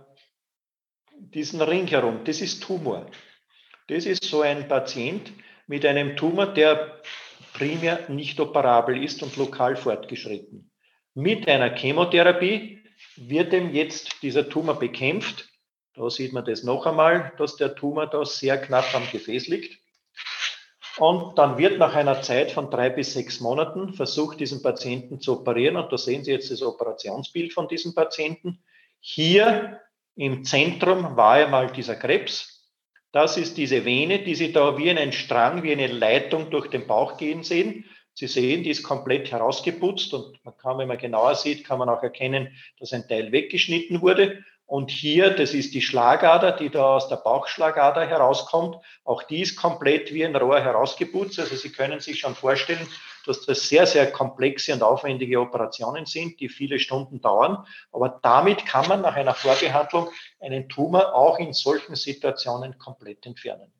[1.12, 3.06] diesen Ring herum, das ist Tumor.
[3.88, 5.32] Das ist so ein Patient
[5.66, 7.00] mit einem Tumor, der
[7.52, 10.70] primär nicht operabel ist und lokal fortgeschritten.
[11.14, 12.84] Mit einer Chemotherapie
[13.16, 15.48] wird ihm jetzt dieser Tumor bekämpft.
[15.94, 19.78] Da sieht man das noch einmal, dass der Tumor da sehr knapp am Gefäß liegt.
[20.98, 25.40] Und dann wird nach einer Zeit von drei bis sechs Monaten versucht, diesen Patienten zu
[25.40, 25.76] operieren.
[25.76, 28.62] Und da sehen Sie jetzt das Operationsbild von diesem Patienten.
[29.00, 29.80] Hier
[30.16, 32.58] im Zentrum war einmal dieser Krebs.
[33.12, 36.86] Das ist diese Vene, die Sie da wie einen Strang, wie eine Leitung durch den
[36.86, 37.84] Bauch gehen sehen.
[38.14, 41.88] Sie sehen, die ist komplett herausgeputzt und man kann, wenn man genauer sieht, kann man
[41.88, 42.48] auch erkennen,
[42.80, 44.44] dass ein Teil weggeschnitten wurde.
[44.66, 48.76] Und hier, das ist die Schlagader, die da aus der Bauchschlagader herauskommt.
[49.04, 51.38] Auch die ist komplett wie ein Rohr herausgeputzt.
[51.38, 52.86] Also Sie können sich schon vorstellen,
[53.28, 57.66] dass das sehr, sehr komplexe und aufwendige Operationen sind, die viele Stunden dauern.
[57.92, 60.08] Aber damit kann man nach einer Vorbehandlung
[60.40, 63.72] einen Tumor auch in solchen Situationen komplett entfernen.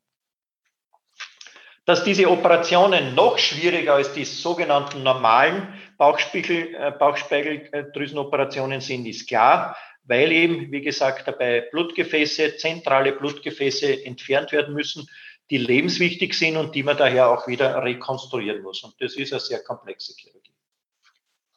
[1.85, 9.75] Dass diese Operationen noch schwieriger als die sogenannten normalen Bauchspiegel, äh, Bauchspeicheldrüsenoperationen sind, ist klar
[10.09, 15.07] weil eben, wie gesagt, dabei Blutgefäße, zentrale Blutgefäße entfernt werden müssen,
[15.49, 18.83] die lebenswichtig sind und die man daher auch wieder rekonstruieren muss.
[18.83, 20.53] Und das ist eine sehr komplexe Chirurgie.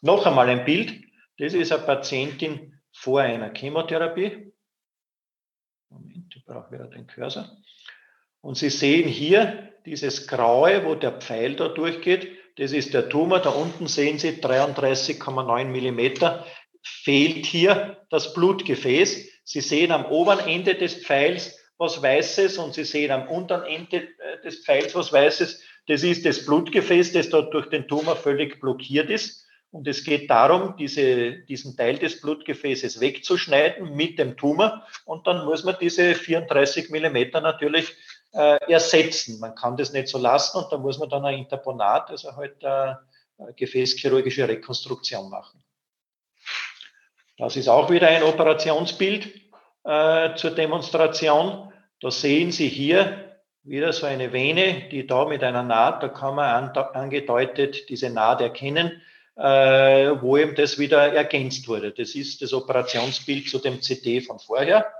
[0.01, 1.05] Noch einmal ein Bild.
[1.39, 4.53] Das ist eine Patientin vor einer Chemotherapie.
[5.91, 7.57] Moment, ich brauche wieder den Cursor.
[8.41, 12.29] Und Sie sehen hier dieses Graue, wo der Pfeil da durchgeht.
[12.57, 13.41] Das ist der Tumor.
[13.41, 16.47] Da unten sehen Sie 33,9 Millimeter.
[16.83, 19.29] Fehlt hier das Blutgefäß.
[19.45, 23.97] Sie sehen am oberen Ende des Pfeils was Weißes und Sie sehen am unteren Ende
[23.97, 25.61] äh, des Pfeils was Weißes.
[25.89, 29.45] Das ist das Blutgefäß, das dort durch den Tumor völlig blockiert ist.
[29.73, 34.87] Und es geht darum, diese, diesen Teil des Blutgefäßes wegzuschneiden mit dem Tumor.
[35.07, 37.93] Und dann muss man diese 34 Millimeter natürlich
[38.33, 39.41] äh, ersetzen.
[39.41, 42.65] Man kann das nicht so lassen und da muss man dann ein Interponat, also halt
[42.65, 43.01] eine,
[43.39, 45.65] eine gefäßchirurgische Rekonstruktion machen.
[47.39, 49.27] Das ist auch wieder ein Operationsbild
[49.85, 51.72] äh, zur Demonstration.
[52.03, 56.35] Da sehen Sie hier wieder so eine Vene, die da mit einer Naht, da kann
[56.35, 59.01] man an, angedeutet diese Naht erkennen,
[59.37, 61.93] äh, wo eben das wieder ergänzt wurde.
[61.93, 64.93] Das ist das Operationsbild zu dem CT von vorher.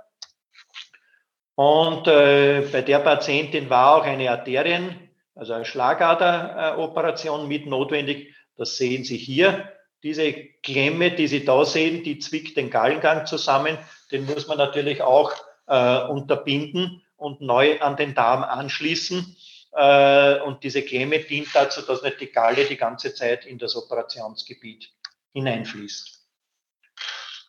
[1.55, 8.33] Und äh, bei der Patientin war auch eine Arterien, also eine Schlagaderoperation mit notwendig.
[8.55, 9.73] Das sehen Sie hier.
[10.03, 13.77] Diese Klemme, die Sie da sehen, die zwickt den Gallengang zusammen.
[14.09, 15.33] Den muss man natürlich auch
[15.73, 19.35] äh, unterbinden und neu an den Darm anschließen.
[19.75, 23.75] Äh, und diese Klemme dient dazu, dass nicht die Galle die ganze Zeit in das
[23.75, 24.91] Operationsgebiet
[25.33, 26.19] hineinfließt.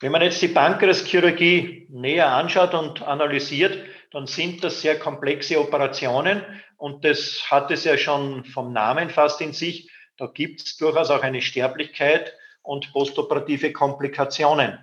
[0.00, 3.78] Wenn man jetzt die Pankreaschirurgie näher anschaut und analysiert,
[4.10, 6.42] dann sind das sehr komplexe Operationen
[6.78, 9.90] und das hat es ja schon vom Namen fast in sich.
[10.16, 12.32] Da gibt es durchaus auch eine Sterblichkeit
[12.62, 14.78] und postoperative Komplikationen.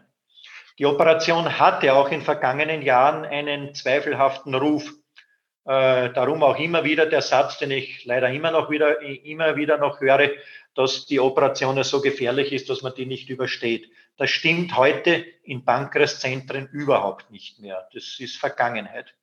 [0.79, 4.91] Die Operation hatte auch in vergangenen Jahren einen zweifelhaften Ruf.
[5.65, 9.77] Äh, darum auch immer wieder der Satz, den ich leider immer noch wieder, immer wieder
[9.77, 10.31] noch höre,
[10.73, 13.89] dass die Operation ja so gefährlich ist, dass man die nicht übersteht.
[14.17, 17.87] Das stimmt heute in Pankreaszentren überhaupt nicht mehr.
[17.93, 19.13] Das ist Vergangenheit.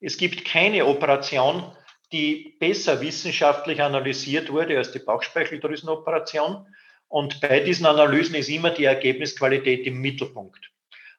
[0.00, 1.72] Es gibt keine Operation,
[2.12, 6.66] die besser wissenschaftlich analysiert wurde als die Bauchspeicheldrüsenoperation.
[7.08, 10.70] Und bei diesen Analysen ist immer die Ergebnisqualität im Mittelpunkt.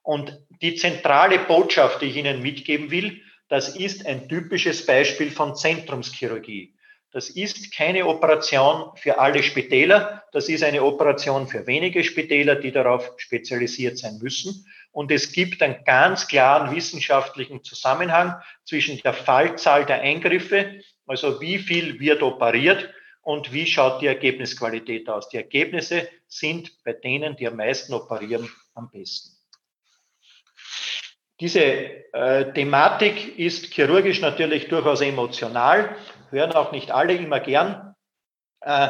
[0.09, 5.55] Und die zentrale Botschaft, die ich Ihnen mitgeben will, das ist ein typisches Beispiel von
[5.55, 6.73] Zentrumschirurgie.
[7.11, 10.23] Das ist keine Operation für alle Spitäler.
[10.31, 14.65] Das ist eine Operation für wenige Spitäler, die darauf spezialisiert sein müssen.
[14.91, 18.33] Und es gibt einen ganz klaren wissenschaftlichen Zusammenhang
[18.65, 22.91] zwischen der Fallzahl der Eingriffe, also wie viel wird operiert
[23.21, 25.29] und wie schaut die Ergebnisqualität aus.
[25.29, 29.38] Die Ergebnisse sind bei denen, die am meisten operieren, am besten.
[31.39, 35.95] Diese äh, Thematik ist chirurgisch natürlich durchaus emotional,
[36.31, 37.95] hören auch nicht alle immer gern.
[38.61, 38.89] Äh,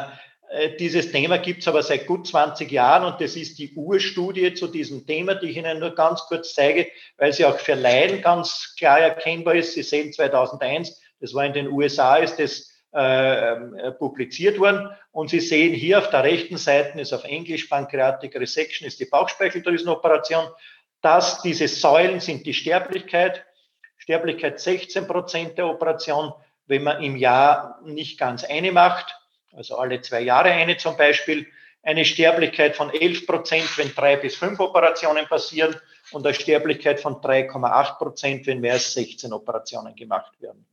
[0.50, 4.52] äh dieses Thema gibt es aber seit gut 20 Jahren und das ist die Urstudie
[4.54, 8.20] zu diesem Thema, die ich Ihnen nur ganz kurz zeige, weil sie auch für Laien
[8.20, 9.74] ganz klar erkennbar ist.
[9.74, 14.90] Sie sehen 2001, das war in den USA, ist das äh, äh, publiziert worden.
[15.12, 19.04] Und Sie sehen hier auf der rechten Seite ist auf Englisch Pancreatic Resection, ist die
[19.04, 20.46] Bauchspeicheldrüsenoperation.
[21.00, 23.44] Das, diese Säulen sind die Sterblichkeit.
[23.96, 26.32] Sterblichkeit 16 Prozent der Operation,
[26.66, 29.16] wenn man im Jahr nicht ganz eine macht,
[29.52, 31.46] also alle zwei Jahre eine zum Beispiel.
[31.82, 35.74] Eine Sterblichkeit von 11 Prozent, wenn drei bis fünf Operationen passieren
[36.12, 40.66] und eine Sterblichkeit von 3,8 Prozent, wenn mehr als 16 Operationen gemacht werden.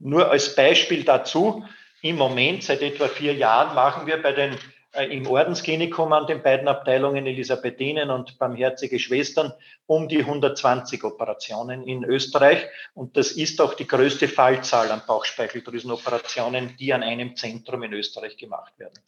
[0.00, 1.64] Nur als Beispiel dazu,
[2.02, 4.58] im Moment, seit etwa vier Jahren, machen wir bei den
[4.92, 9.52] im Ordensklinikum an den beiden Abteilungen Elisabethinen und Barmherzige Schwestern
[9.86, 12.66] um die 120 Operationen in Österreich.
[12.94, 18.36] Und das ist auch die größte Fallzahl an Bauchspeicheldrüsenoperationen, die an einem Zentrum in Österreich
[18.36, 18.98] gemacht werden.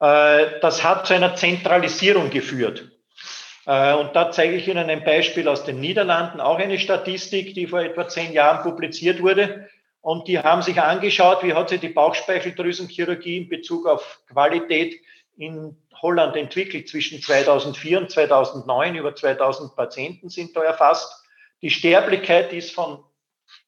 [0.00, 2.92] Äh, das hat zu einer Zentralisierung geführt.
[3.66, 7.66] Äh, und da zeige ich Ihnen ein Beispiel aus den Niederlanden, auch eine Statistik, die
[7.66, 9.68] vor etwa zehn Jahren publiziert wurde.
[10.08, 14.98] Und die haben sich angeschaut, wie hat sich die Bauchspeicheldrüsenchirurgie in Bezug auf Qualität
[15.36, 16.88] in Holland entwickelt.
[16.88, 21.26] Zwischen 2004 und 2009 über 2000 Patienten sind da erfasst.
[21.60, 23.04] Die Sterblichkeit ist von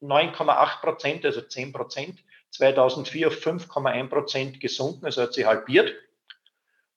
[0.00, 2.20] 9,8 Prozent, also 10 Prozent,
[2.52, 5.92] 2004 auf 5,1 Prozent gesunken, also hat sie halbiert.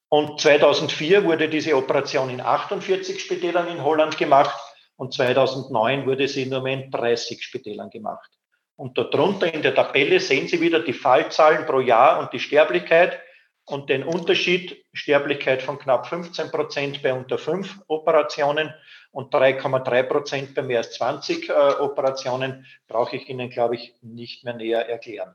[0.07, 4.57] Und 2004 wurde diese Operation in 48 Spitälern in Holland gemacht
[4.95, 8.31] und 2009 wurde sie nur mehr in 30 Spitälern gemacht.
[8.75, 13.19] Und darunter in der Tabelle sehen Sie wieder die Fallzahlen pro Jahr und die Sterblichkeit.
[13.65, 18.73] und den Unterschied Sterblichkeit von knapp 15 Prozent bei unter 5 Operationen
[19.11, 24.43] und 3,3 Prozent bei mehr als 20 äh, Operationen brauche ich Ihnen, glaube ich, nicht
[24.43, 25.33] mehr näher erklären.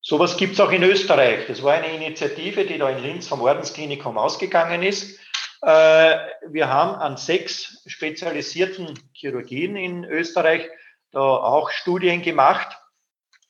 [0.00, 1.46] Sowas gibt es auch in Österreich.
[1.46, 5.18] Das war eine Initiative, die da in Linz vom Ordensklinikum ausgegangen ist.
[5.62, 10.68] Äh, wir haben an sechs spezialisierten Chirurgien in Österreich
[11.12, 12.76] da auch Studien gemacht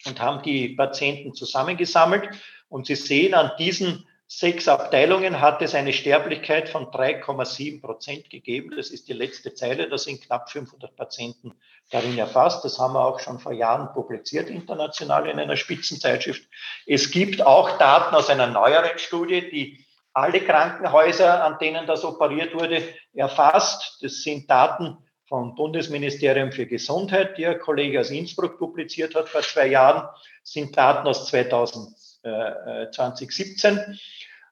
[0.05, 2.29] und haben die Patienten zusammengesammelt.
[2.69, 8.73] Und Sie sehen, an diesen sechs Abteilungen hat es eine Sterblichkeit von 3,7 Prozent gegeben.
[8.75, 9.89] Das ist die letzte Zeile.
[9.89, 11.53] Da sind knapp 500 Patienten
[11.91, 12.65] darin erfasst.
[12.65, 16.43] Das haben wir auch schon vor Jahren publiziert, international in einer Spitzenzeitschrift.
[16.87, 22.55] Es gibt auch Daten aus einer neueren Studie, die alle Krankenhäuser, an denen das operiert
[22.55, 23.99] wurde, erfasst.
[24.03, 24.97] Das sind Daten
[25.33, 30.07] vom Bundesministerium für Gesundheit, die ein Kollege aus Innsbruck publiziert hat vor zwei Jahren,
[30.43, 33.99] sind Daten aus 2017.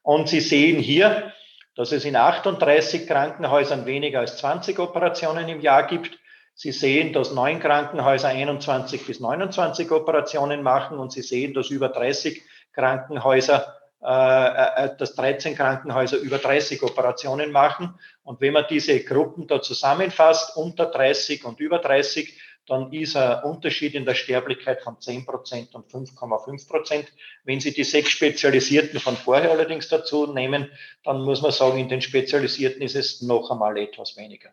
[0.01, 1.33] Und Sie sehen hier,
[1.75, 6.17] dass es in 38 Krankenhäusern weniger als 20 Operationen im Jahr gibt.
[6.55, 11.89] Sie sehen, dass neun Krankenhäuser 21 bis 29 Operationen machen und Sie sehen, dass über
[11.89, 12.41] 30
[12.73, 17.93] Krankenhäuser äh, äh, dass 13 Krankenhäuser über 30 Operationen machen.
[18.23, 23.43] Und wenn man diese Gruppen da zusammenfasst, unter 30 und über 30, dann ist ein
[23.43, 27.11] Unterschied in der Sterblichkeit von 10 Prozent und 5,5 Prozent.
[27.43, 30.71] Wenn Sie die sechs Spezialisierten von vorher allerdings dazu nehmen,
[31.03, 34.51] dann muss man sagen, in den Spezialisierten ist es noch einmal etwas weniger.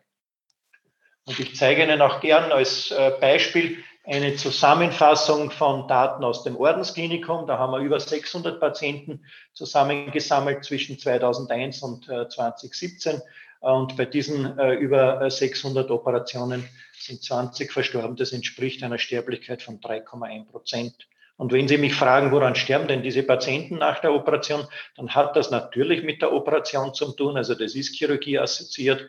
[1.25, 6.55] Und ich zeige Ihnen auch gern als äh, Beispiel, eine Zusammenfassung von Daten aus dem
[6.57, 7.45] Ordensklinikum.
[7.45, 13.21] Da haben wir über 600 Patienten zusammengesammelt zwischen 2001 und äh, 2017.
[13.59, 16.67] Und bei diesen äh, über 600 Operationen
[16.97, 18.15] sind 20 verstorben.
[18.15, 21.07] Das entspricht einer Sterblichkeit von 3,1 Prozent.
[21.37, 24.65] Und wenn Sie mich fragen, woran sterben denn diese Patienten nach der Operation,
[24.97, 27.37] dann hat das natürlich mit der Operation zu tun.
[27.37, 29.05] Also das ist Chirurgie assoziiert äh,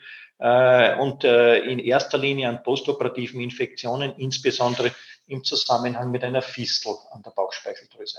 [0.98, 4.92] und äh, in erster Linie an postoperativen Infektionen, insbesondere
[5.26, 8.18] im Zusammenhang mit einer Fistel an der Bauchspeicheldrüse.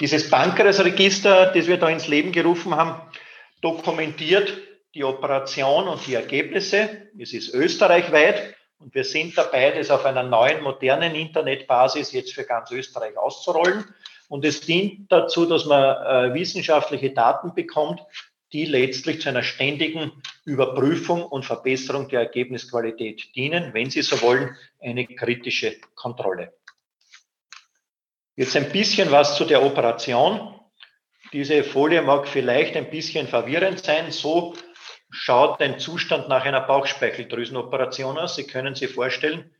[0.00, 3.00] Dieses Pankreasregister, das wir da ins Leben gerufen haben,
[3.60, 4.52] dokumentiert
[4.94, 7.08] die Operation und die Ergebnisse.
[7.18, 12.44] Es ist österreichweit und wir sind dabei, das auf einer neuen, modernen Internetbasis jetzt für
[12.44, 13.84] ganz Österreich auszurollen.
[14.28, 18.00] Und es dient dazu, dass man äh, wissenschaftliche Daten bekommt,
[18.54, 20.12] die letztlich zu einer ständigen
[20.44, 26.54] Überprüfung und Verbesserung der Ergebnisqualität dienen, wenn Sie so wollen, eine kritische Kontrolle.
[28.36, 30.60] Jetzt ein bisschen was zu der Operation.
[31.32, 34.12] Diese Folie mag vielleicht ein bisschen verwirrend sein.
[34.12, 34.54] So
[35.10, 38.36] schaut ein Zustand nach einer Bauchspeicheldrüsenoperation aus.
[38.36, 39.50] Sie können sich vorstellen,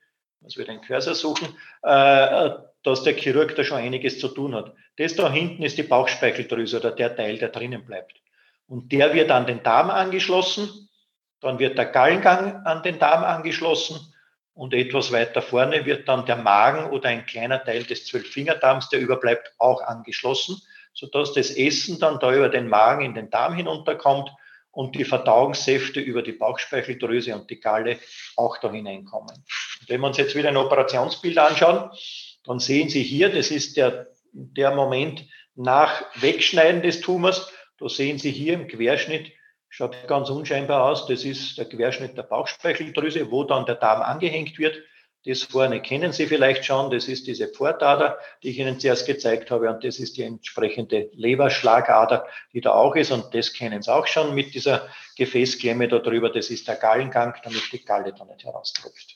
[0.41, 1.49] dass wir den Cursor suchen,
[1.83, 2.51] äh,
[2.85, 4.73] dass der Chirurg da schon einiges zu tun hat.
[4.97, 8.24] Das da hinten ist die Bauchspeicheldrüse oder der Teil, der drinnen bleibt.
[8.67, 10.89] Und der wird an den Darm angeschlossen,
[11.41, 14.01] dann wird der Gallengang an den Darm angeschlossen
[14.55, 19.01] und etwas weiter vorne wird dann der Magen oder ein kleiner Teil des Zwölffingerdarms, der
[19.01, 20.63] überbleibt, auch angeschlossen,
[20.95, 24.31] sodass das Essen dann da über den Magen in den Darm hinunterkommt
[24.71, 27.99] und die Verdauungssäfte über die Bauchspeicheldrüse und die Galle
[28.37, 29.35] auch da hineinkommen.
[29.81, 31.91] Und wenn wir uns jetzt wieder ein Operationsbild anschauen,
[32.45, 35.25] dann sehen Sie hier, das ist der, der Moment
[35.55, 39.33] nach Wegschneiden des Tumors, da sehen Sie hier im Querschnitt,
[39.69, 44.59] schaut ganz unscheinbar aus, das ist der Querschnitt der Bauchspeicheldrüse, wo dann der Darm angehängt
[44.59, 44.77] wird.
[45.27, 49.51] Das vorne kennen Sie vielleicht schon, das ist diese Pfortader, die ich Ihnen zuerst gezeigt
[49.51, 53.93] habe, und das ist die entsprechende Leberschlagader, die da auch ist, und das kennen Sie
[53.93, 58.25] auch schon mit dieser Gefäßklemme da drüber, das ist der Gallengang, damit die Galle da
[58.27, 59.14] nicht heraustropft.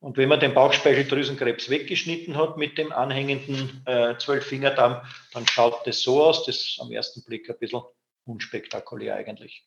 [0.00, 6.02] Und wenn man den Bauchspeicheldrüsenkrebs weggeschnitten hat mit dem anhängenden äh, Zwölffingerdarm, dann schaut das
[6.02, 6.44] so aus.
[6.44, 7.82] Das ist am ersten Blick ein bisschen
[8.24, 9.64] unspektakulär eigentlich.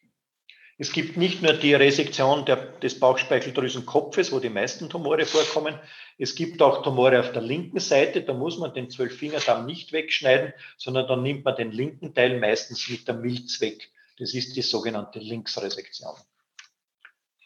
[0.82, 5.78] Es gibt nicht nur die Resektion der, des Bauchspeicheldrüsenkopfes, wo die meisten Tumore vorkommen.
[6.18, 8.22] Es gibt auch Tumore auf der linken Seite.
[8.22, 12.88] Da muss man den Zwölffingerdarm nicht wegschneiden, sondern dann nimmt man den linken Teil meistens
[12.88, 13.91] mit der Milz weg.
[14.20, 16.16] Das ist die sogenannte Linksresektion.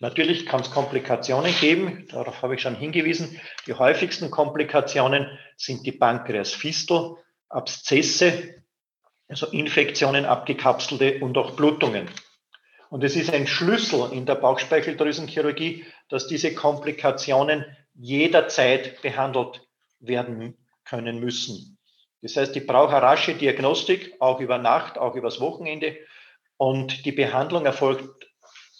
[0.03, 3.39] Natürlich kann es Komplikationen geben, darauf habe ich schon hingewiesen.
[3.67, 7.15] Die häufigsten Komplikationen sind die Pankreasfistel,
[7.47, 8.61] Abszesse,
[9.29, 12.09] also Infektionen, abgekapselte und auch Blutungen.
[12.89, 19.65] Und es ist ein Schlüssel in der Bauchspeicheldrüsenchirurgie, dass diese Komplikationen jederzeit behandelt
[20.01, 21.77] werden können müssen.
[22.21, 25.95] Das heißt, ich brauche eine rasche Diagnostik, auch über Nacht, auch übers Wochenende.
[26.57, 28.32] Und die Behandlung erfolgt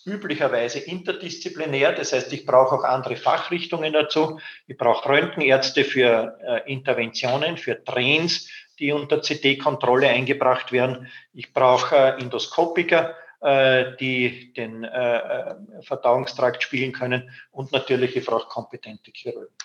[0.06, 1.94] üblicherweise interdisziplinär.
[1.94, 4.40] Das heißt, ich brauche auch andere Fachrichtungen dazu.
[4.68, 8.50] Ich brauche Röntgenärzte für äh, Interventionen, für Trains,
[8.80, 11.08] die unter CT-Kontrolle eingebracht werden.
[11.34, 18.26] Ich brauche äh, Endoskopiker, äh, die den äh, äh, Verdauungstrakt spielen können und natürlich, ich
[18.26, 19.56] brauche kompetente Chirurgen.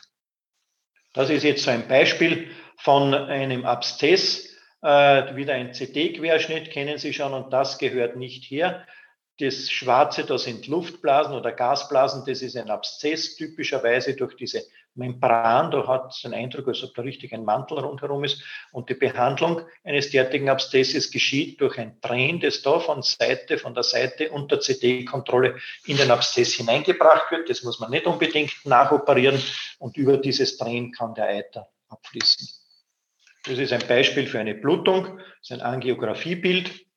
[1.14, 7.12] Das ist jetzt so ein Beispiel von einem Abszess, äh, wieder ein CT-Querschnitt, kennen Sie
[7.12, 8.86] schon, und das gehört nicht her.
[9.40, 14.64] Das Schwarze, da sind Luftblasen oder Gasblasen, das ist ein Abszess, typischerweise durch diese
[14.98, 18.42] Membran, da hat es den Eindruck, als ob da richtig ein Mantel rundherum ist.
[18.72, 23.74] Und die Behandlung eines derartigen Abszesses geschieht durch ein Drehen, das da von Seite, von
[23.74, 27.48] der Seite unter CD-Kontrolle in den Abszess hineingebracht wird.
[27.48, 29.40] Das muss man nicht unbedingt nachoperieren
[29.78, 32.48] und über dieses Drehen kann der Eiter abfließen.
[33.44, 36.87] Das ist ein Beispiel für eine Blutung, das ist ein Angiografiebild.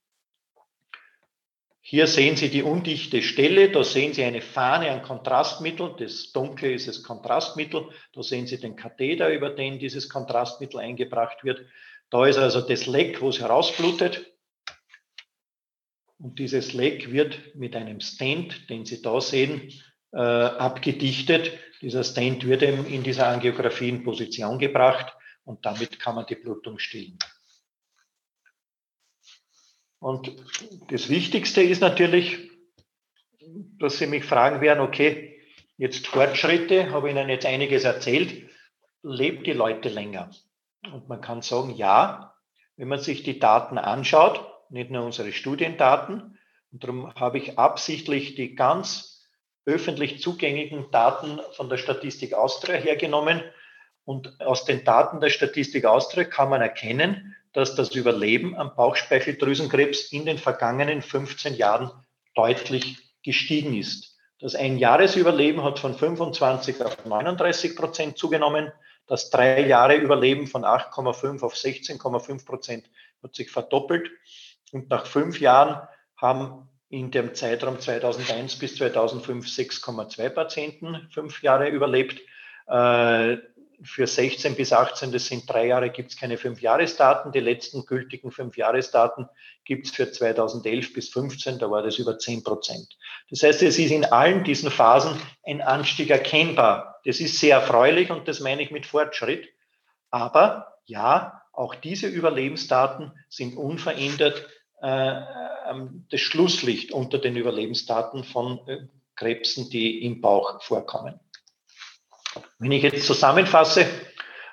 [1.91, 6.71] Hier sehen Sie die undichte Stelle, da sehen Sie eine Fahne an Kontrastmittel, das Dunkle
[6.71, 11.65] ist das Kontrastmittel, da sehen Sie den Katheter, über den dieses Kontrastmittel eingebracht wird.
[12.09, 14.25] Da ist also das Leck, wo es herausblutet.
[16.17, 19.73] Und dieses Leck wird mit einem Stent, den Sie da sehen,
[20.13, 21.51] äh, abgedichtet.
[21.81, 25.13] Dieser Stent wird eben in dieser Angiografie in Position gebracht
[25.43, 27.19] und damit kann man die Blutung stillen.
[30.01, 30.31] Und
[30.89, 32.49] das Wichtigste ist natürlich,
[33.79, 35.39] dass Sie mich fragen werden, okay,
[35.77, 38.49] jetzt Fortschritte, habe Ihnen jetzt einiges erzählt,
[39.03, 40.31] lebt die Leute länger?
[40.91, 42.33] Und man kann sagen, ja,
[42.77, 46.39] wenn man sich die Daten anschaut, nicht nur unsere Studiendaten,
[46.71, 49.29] und darum habe ich absichtlich die ganz
[49.65, 53.43] öffentlich zugänglichen Daten von der Statistik Austria hergenommen.
[54.03, 60.11] Und aus den Daten der Statistik Austria kann man erkennen, dass das Überleben am Bauchspeicheldrüsenkrebs
[60.11, 61.91] in den vergangenen 15 Jahren
[62.35, 64.17] deutlich gestiegen ist.
[64.39, 68.71] Das Einjahresüberleben hat von 25 auf 39 Prozent zugenommen.
[69.05, 72.89] Das drei Jahre Überleben von 8,5 auf 16,5 Prozent
[73.21, 74.09] hat sich verdoppelt.
[74.71, 81.69] Und nach fünf Jahren haben in dem Zeitraum 2001 bis 2005 6,2 Patienten fünf Jahre
[81.69, 82.19] überlebt.
[82.67, 83.37] Äh,
[83.83, 87.31] für 16 bis 18, das sind drei Jahre, gibt es keine Fünfjahresdaten.
[87.31, 89.27] Die letzten gültigen Fünfjahresdaten
[89.65, 92.97] gibt es für 2011 bis 15, da war das über 10 Prozent.
[93.29, 96.99] Das heißt, es ist in allen diesen Phasen ein Anstieg erkennbar.
[97.05, 99.49] Das ist sehr erfreulich und das meine ich mit Fortschritt.
[100.09, 104.47] Aber ja, auch diese Überlebensdaten sind unverändert
[104.81, 105.21] äh,
[105.69, 111.19] ähm, das Schlusslicht unter den Überlebensdaten von äh, Krebsen, die im Bauch vorkommen.
[112.59, 113.85] Wenn ich jetzt zusammenfasse,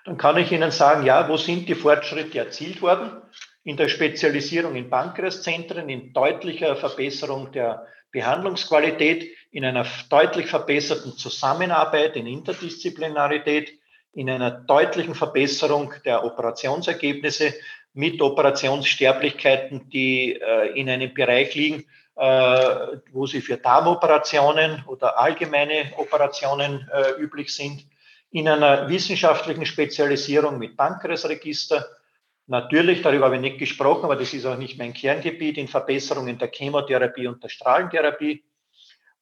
[0.04, 3.22] dann kann ich Ihnen sagen, ja, wo sind die Fortschritte erzielt worden?
[3.64, 12.16] In der Spezialisierung in Pankreaszentren, in deutlicher Verbesserung der Behandlungsqualität, in einer deutlich verbesserten Zusammenarbeit,
[12.16, 13.72] in Interdisziplinarität,
[14.12, 17.54] in einer deutlichen Verbesserung der Operationsergebnisse
[17.92, 21.84] mit Operationssterblichkeiten, die äh, in einem Bereich liegen,
[23.12, 27.86] wo sie für Darmoperationen oder allgemeine Operationen äh, üblich sind,
[28.30, 31.86] in einer wissenschaftlichen Spezialisierung mit Pankreasregister.
[32.46, 36.38] Natürlich, darüber habe ich nicht gesprochen, aber das ist auch nicht mein Kerngebiet, in Verbesserungen
[36.38, 38.42] der Chemotherapie und der Strahlentherapie,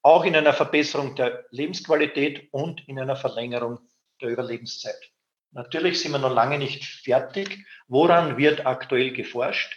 [0.01, 3.79] auch in einer Verbesserung der Lebensqualität und in einer Verlängerung
[4.21, 5.11] der Überlebenszeit.
[5.51, 7.65] Natürlich sind wir noch lange nicht fertig.
[7.87, 9.75] Woran wird aktuell geforscht?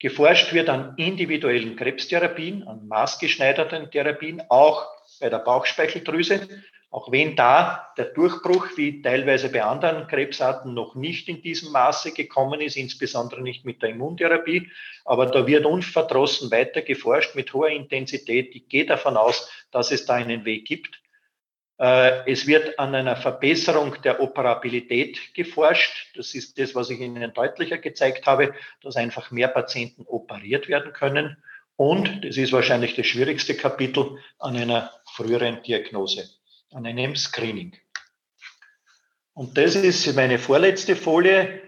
[0.00, 4.86] Geforscht wird an individuellen Krebstherapien, an maßgeschneiderten Therapien, auch
[5.20, 6.48] bei der Bauchspeicheldrüse.
[6.88, 12.12] Auch wenn da der Durchbruch, wie teilweise bei anderen Krebsarten, noch nicht in diesem Maße
[12.12, 14.72] gekommen ist, insbesondere nicht mit der Immuntherapie.
[15.04, 18.56] Aber da wird unverdrossen weiter geforscht mit hoher Intensität.
[18.56, 20.98] Ich gehe davon aus, dass es da einen Weg gibt.
[21.80, 26.14] Äh, es wird an einer Verbesserung der Operabilität geforscht.
[26.14, 30.92] Das ist das, was ich Ihnen deutlicher gezeigt habe, dass einfach mehr Patienten operiert werden
[30.92, 31.42] können.
[31.76, 36.28] Und, das ist wahrscheinlich das schwierigste Kapitel, an einer früheren Diagnose,
[36.70, 37.74] an einem Screening.
[39.32, 41.62] Und das ist meine vorletzte Folie.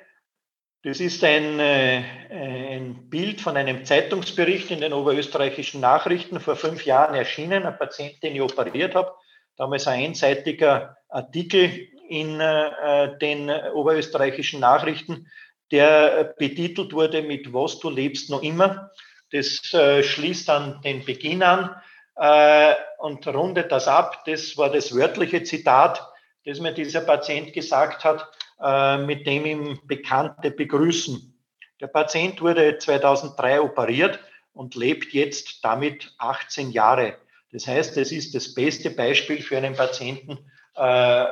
[0.82, 6.84] Das ist ein, äh, ein Bild von einem Zeitungsbericht in den oberösterreichischen Nachrichten vor fünf
[6.84, 9.14] Jahren erschienen, ein Patient, den ich operiert habe
[9.56, 15.26] damals ein einseitiger Artikel in äh, den oberösterreichischen Nachrichten,
[15.70, 18.90] der betitelt wurde mit Was du lebst noch immer.
[19.30, 21.74] Das äh, schließt dann den Beginn an
[22.16, 24.24] äh, und rundet das ab.
[24.26, 26.06] Das war das wörtliche Zitat,
[26.44, 28.28] das mir dieser Patient gesagt hat,
[28.60, 31.32] äh, mit dem ihm Bekannte begrüßen.
[31.80, 34.20] Der Patient wurde 2003 operiert
[34.52, 37.16] und lebt jetzt damit 18 Jahre.
[37.52, 40.38] Das heißt, es ist das beste Beispiel für einen Patienten,
[40.74, 41.26] äh,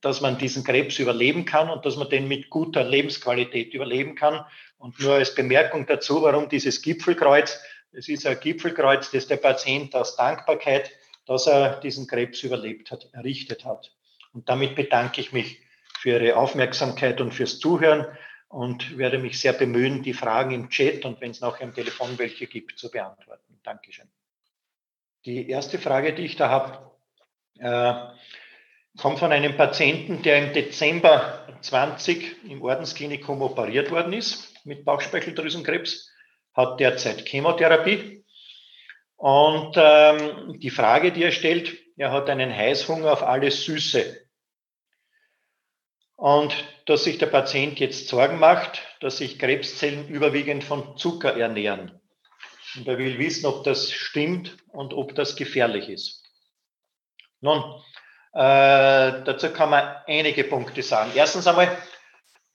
[0.00, 4.44] dass man diesen Krebs überleben kann und dass man den mit guter Lebensqualität überleben kann.
[4.78, 7.60] Und nur als Bemerkung dazu, warum dieses Gipfelkreuz,
[7.92, 10.90] es ist ein Gipfelkreuz, das der Patient aus Dankbarkeit,
[11.26, 13.92] dass er diesen Krebs überlebt hat, errichtet hat.
[14.32, 15.60] Und damit bedanke ich mich
[15.98, 18.06] für Ihre Aufmerksamkeit und fürs Zuhören
[18.48, 22.16] und werde mich sehr bemühen, die Fragen im Chat und wenn es noch am Telefon
[22.18, 23.58] welche gibt, zu beantworten.
[23.64, 24.06] Dankeschön.
[25.26, 26.92] Die erste Frage, die ich da habe,
[27.58, 27.94] äh,
[28.96, 36.12] kommt von einem Patienten, der im Dezember 20 im Ordensklinikum operiert worden ist mit Bauchspeicheldrüsenkrebs,
[36.54, 38.24] hat derzeit Chemotherapie.
[39.16, 44.24] Und ähm, die Frage, die er stellt, er hat einen Heißhunger auf alles Süße.
[46.14, 46.54] Und
[46.86, 52.00] dass sich der Patient jetzt Sorgen macht, dass sich Krebszellen überwiegend von Zucker ernähren.
[52.76, 56.22] Und er will wissen, ob das stimmt und ob das gefährlich ist.
[57.40, 57.62] Nun,
[58.32, 61.10] äh, dazu kann man einige Punkte sagen.
[61.14, 61.76] Erstens einmal,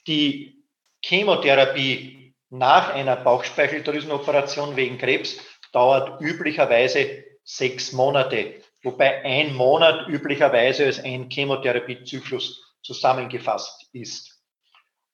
[0.08, 0.64] die
[1.04, 5.40] Chemotherapie nach einer Bauchspeicheldrüsenoperation wegen Krebs
[5.72, 14.40] dauert üblicherweise sechs Monate, wobei ein Monat üblicherweise als ein Chemotherapiezyklus zusammengefasst ist.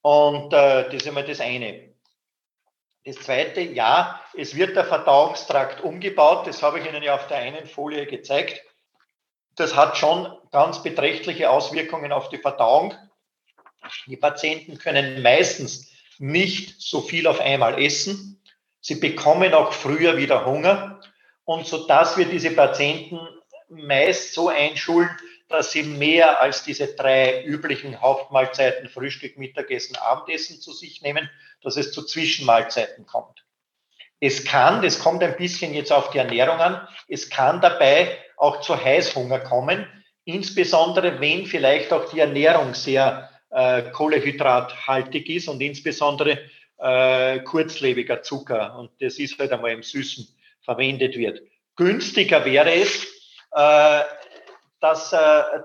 [0.02, 1.94] Und äh, das ist einmal das eine.
[3.08, 6.46] Das zweite, ja, es wird der Verdauungstrakt umgebaut.
[6.46, 8.62] Das habe ich Ihnen ja auf der einen Folie gezeigt
[9.58, 12.94] das hat schon ganz beträchtliche Auswirkungen auf die Verdauung.
[14.06, 18.42] Die Patienten können meistens nicht so viel auf einmal essen.
[18.80, 21.02] Sie bekommen auch früher wieder Hunger.
[21.44, 23.20] Und so dass wir diese Patienten
[23.70, 25.10] meist so einschulen,
[25.50, 31.30] dass sie mehr als diese drei üblichen Hauptmahlzeiten, Frühstück, Mittagessen, Abendessen zu sich nehmen,
[31.62, 33.44] dass es zu Zwischenmahlzeiten kommt.
[34.20, 38.62] Es kann, das kommt ein bisschen jetzt auf die Ernährung an, es kann dabei auch
[38.62, 39.88] zu Heißhunger kommen,
[40.26, 46.40] insbesondere wenn vielleicht auch die Ernährung sehr äh, kohlehydrathaltig ist und insbesondere
[46.80, 48.78] äh, kurzlebiger Zucker.
[48.78, 50.28] Und das ist halt einmal im Süßen
[50.62, 51.42] verwendet wird.
[51.76, 53.06] Günstiger wäre es,
[53.52, 54.02] äh,
[54.80, 55.18] dass, äh,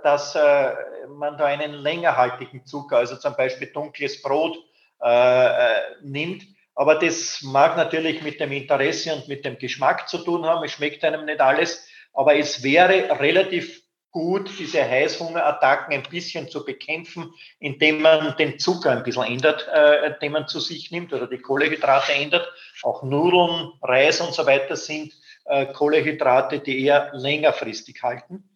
[0.02, 0.72] dass äh,
[1.08, 4.56] man da einen längerhaltigen Zucker, also zum Beispiel dunkles Brot,
[5.02, 6.44] äh, äh nimmt.
[6.74, 10.64] Aber das mag natürlich mit dem Interesse und mit dem Geschmack zu tun haben.
[10.64, 11.86] Es schmeckt einem nicht alles.
[12.14, 18.90] Aber es wäre relativ gut, diese Heißhungerattacken ein bisschen zu bekämpfen, indem man den Zucker
[18.90, 22.46] ein bisschen ändert, äh, den man zu sich nimmt oder die Kohlehydrate ändert.
[22.82, 25.12] Auch Nudeln, Reis und so weiter sind
[25.46, 28.48] äh, Kohlehydrate, die eher längerfristig halten.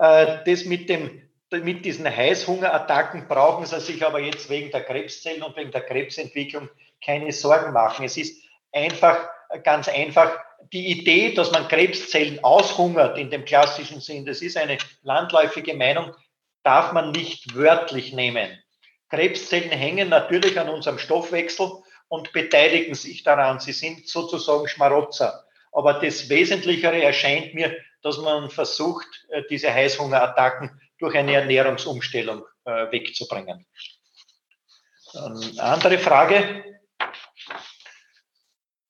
[0.00, 5.42] Äh, das mit, dem, mit diesen Heißhungerattacken brauchen Sie sich aber jetzt wegen der Krebszellen
[5.42, 6.70] und wegen der Krebsentwicklung
[7.04, 8.06] keine Sorgen machen.
[8.06, 8.42] Es ist
[8.72, 9.28] einfach,
[9.62, 10.38] ganz einfach,
[10.72, 16.14] die Idee, dass man Krebszellen aushungert in dem klassischen Sinn, das ist eine landläufige Meinung,
[16.62, 18.58] darf man nicht wörtlich nehmen.
[19.10, 21.70] Krebszellen hängen natürlich an unserem Stoffwechsel
[22.08, 23.60] und beteiligen sich daran.
[23.60, 25.44] Sie sind sozusagen Schmarotzer.
[25.72, 32.90] Aber das Wesentlichere erscheint mir, dass man versucht, äh, diese Heißhungerattacken durch eine Ernährungsumstellung äh,
[32.92, 33.66] wegzubringen.
[35.12, 36.64] Eine andere Frage.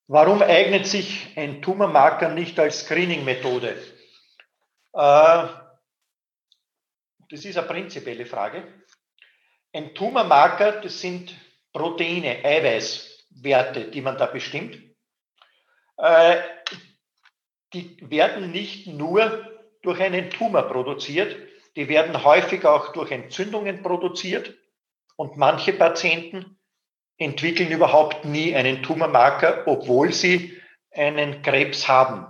[0.06, 3.76] Warum eignet sich ein Tumormarker nicht als Screening-Methode?
[4.92, 5.48] Äh,
[7.30, 8.84] das ist eine prinzipielle Frage.
[9.72, 11.32] Ein Tumormarker, das sind
[11.72, 14.76] Proteine, Eiweißwerte, die man da bestimmt.
[17.72, 19.46] Die werden nicht nur
[19.82, 21.36] durch einen Tumor produziert,
[21.76, 24.54] die werden häufig auch durch Entzündungen produziert.
[25.16, 26.58] Und manche Patienten
[27.18, 30.58] entwickeln überhaupt nie einen Tumormarker, obwohl sie
[30.92, 32.26] einen Krebs haben.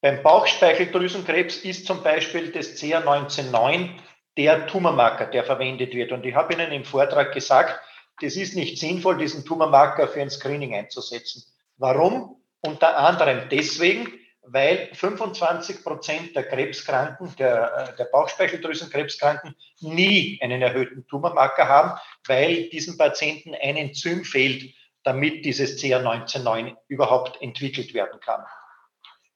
[0.00, 3.90] Beim Bauchspeicheldrüsenkrebs ist zum Beispiel das CA19-9
[4.36, 6.12] der Tumormarker, der verwendet wird.
[6.12, 7.80] Und ich habe Ihnen im Vortrag gesagt,
[8.20, 11.44] das ist nicht sinnvoll, diesen Tumormarker für ein Screening einzusetzen.
[11.76, 12.36] Warum?
[12.60, 14.12] Unter anderem deswegen,
[14.50, 22.68] weil 25 Prozent der Krebskranken, der, äh, der Bauchspeicheldrüsenkrebskranken, nie einen erhöhten Tumormarker haben, weil
[22.70, 24.74] diesen Patienten ein Enzym fehlt,
[25.04, 28.44] damit dieses CA19-9 überhaupt entwickelt werden kann.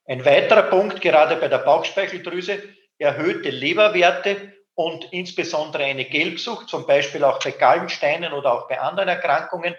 [0.05, 2.61] Ein weiterer Punkt, gerade bei der Bauchspeicheldrüse,
[2.97, 9.09] erhöhte Leberwerte und insbesondere eine Gelbsucht, zum Beispiel auch bei Gallensteinen oder auch bei anderen
[9.09, 9.75] Erkrankungen,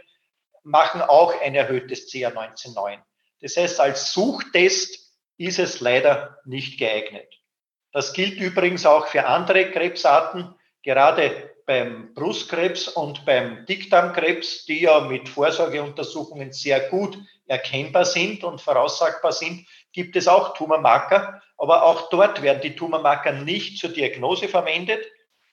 [0.63, 2.99] machen auch ein erhöhtes CA19-9.
[3.41, 5.04] Das heißt, als Suchtest
[5.37, 7.29] ist es leider nicht geeignet.
[7.93, 15.01] Das gilt übrigens auch für andere Krebsarten, gerade beim Brustkrebs und beim Dickdarmkrebs, die ja
[15.01, 21.41] mit Vorsorgeuntersuchungen sehr gut erkennbar sind und voraussagbar sind, gibt es auch Tumormarker.
[21.57, 25.05] Aber auch dort werden die Tumormarker nicht zur Diagnose verwendet.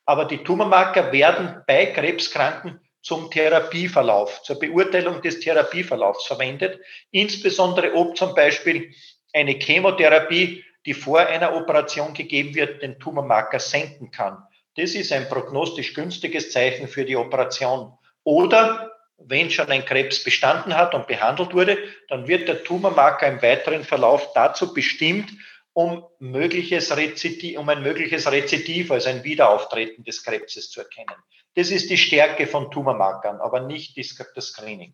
[0.06, 6.80] Aber die Tumormarker werden bei Krebskranken zum Therapieverlauf, zur Beurteilung des Therapieverlaufs verwendet.
[7.12, 8.94] Insbesondere ob zum Beispiel
[9.34, 14.44] eine Chemotherapie, die vor einer Operation gegeben wird, den Tumormarker senken kann.
[14.76, 17.94] Das ist ein prognostisch günstiges Zeichen für die Operation.
[18.24, 21.78] Oder wenn schon ein Krebs bestanden hat und behandelt wurde,
[22.08, 25.32] dann wird der Tumormarker im weiteren Verlauf dazu bestimmt,
[25.74, 31.16] um, mögliches Rezidiv, um ein mögliches Rezidiv, also ein Wiederauftreten des Krebses zu erkennen.
[31.56, 34.94] Das ist die Stärke von Tumormarkern, aber nicht das Screening.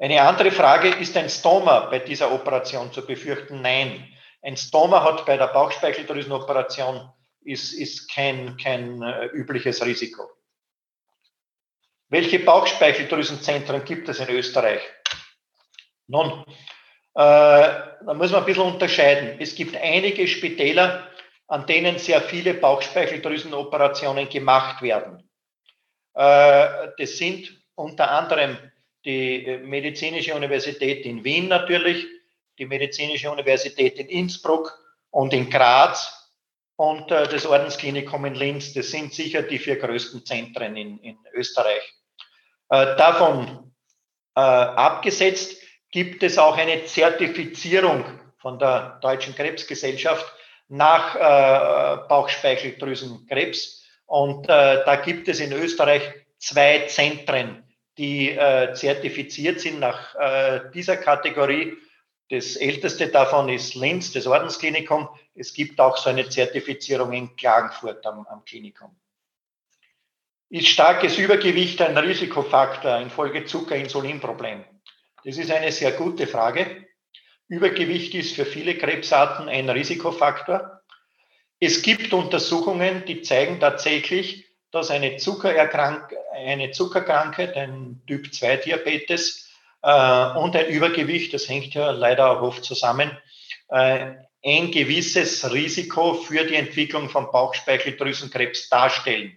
[0.00, 3.60] Eine andere Frage, ist ein Stoma bei dieser Operation zu befürchten?
[3.60, 4.08] Nein.
[4.40, 10.30] Ein Stoma hat bei der Bauchspeicheldrüsenoperation ist, ist kein, kein äh, übliches Risiko.
[12.08, 14.80] Welche Bauchspeicheldrüsenzentren gibt es in Österreich?
[16.06, 19.36] Nun, äh, da muss man ein bisschen unterscheiden.
[19.38, 21.08] Es gibt einige Spitäler,
[21.46, 25.28] an denen sehr viele Bauchspeicheldrüsenoperationen gemacht werden.
[26.14, 28.56] Äh, das sind unter anderem
[29.04, 32.06] die Medizinische Universität in Wien natürlich,
[32.58, 34.78] die Medizinische Universität in Innsbruck
[35.10, 36.32] und in Graz
[36.76, 38.72] und äh, das Ordensklinikum in Linz.
[38.74, 41.82] Das sind sicher die vier größten Zentren in, in Österreich.
[42.68, 43.72] Äh, davon
[44.36, 48.04] äh, abgesetzt gibt es auch eine Zertifizierung
[48.38, 50.24] von der Deutschen Krebsgesellschaft
[50.68, 53.84] nach äh, Bauchspeicheldrüsenkrebs.
[54.06, 56.02] Und äh, da gibt es in Österreich
[56.38, 57.64] zwei Zentren,
[57.98, 61.76] die äh, zertifiziert sind nach äh, dieser Kategorie.
[62.30, 65.08] Das älteste davon ist Linz, das Ordensklinikum.
[65.34, 68.94] Es gibt auch so eine Zertifizierung in Klagenfurt am, am Klinikum.
[70.48, 74.64] Ist starkes Übergewicht ein Risikofaktor infolge Zucker-Insulin-Problem?
[75.24, 76.86] Das ist eine sehr gute Frage.
[77.48, 80.80] Übergewicht ist für viele Krebsarten ein Risikofaktor.
[81.58, 89.50] Es gibt Untersuchungen, die zeigen tatsächlich, dass eine, Zuckererkrank eine Zuckerkrankheit, ein Typ-2-Diabetes
[89.82, 93.10] äh, und ein Übergewicht, das hängt ja leider auch oft zusammen,
[93.68, 94.12] äh,
[94.42, 99.36] ein gewisses Risiko für die Entwicklung von Bauchspeicheldrüsenkrebs darstellen.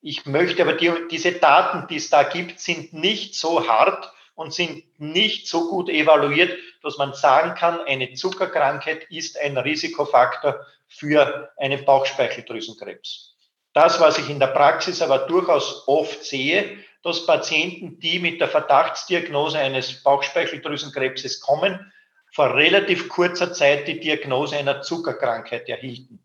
[0.00, 4.52] Ich möchte aber die, diese Daten, die es da gibt, sind nicht so hart, und
[4.52, 11.52] sind nicht so gut evaluiert, dass man sagen kann, eine Zuckerkrankheit ist ein Risikofaktor für
[11.56, 13.31] einen Bauchspeicheldrüsenkrebs.
[13.72, 18.48] Das, was ich in der Praxis aber durchaus oft sehe, dass Patienten, die mit der
[18.48, 21.92] Verdachtsdiagnose eines Bauchspeicheldrüsenkrebses kommen,
[22.32, 26.22] vor relativ kurzer Zeit die Diagnose einer Zuckerkrankheit erhielten.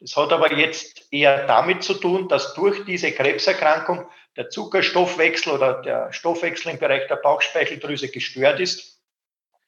[0.00, 4.06] Das hat aber jetzt eher damit zu tun, dass durch diese Krebserkrankung
[4.36, 9.00] der Zuckerstoffwechsel oder der Stoffwechsel im Bereich der Bauchspeicheldrüse gestört ist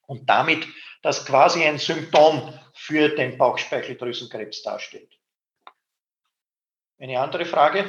[0.06, 0.66] und damit
[1.02, 5.15] das quasi ein Symptom für den Bauchspeicheldrüsenkrebs darstellt.
[6.98, 7.84] Eine andere Frage.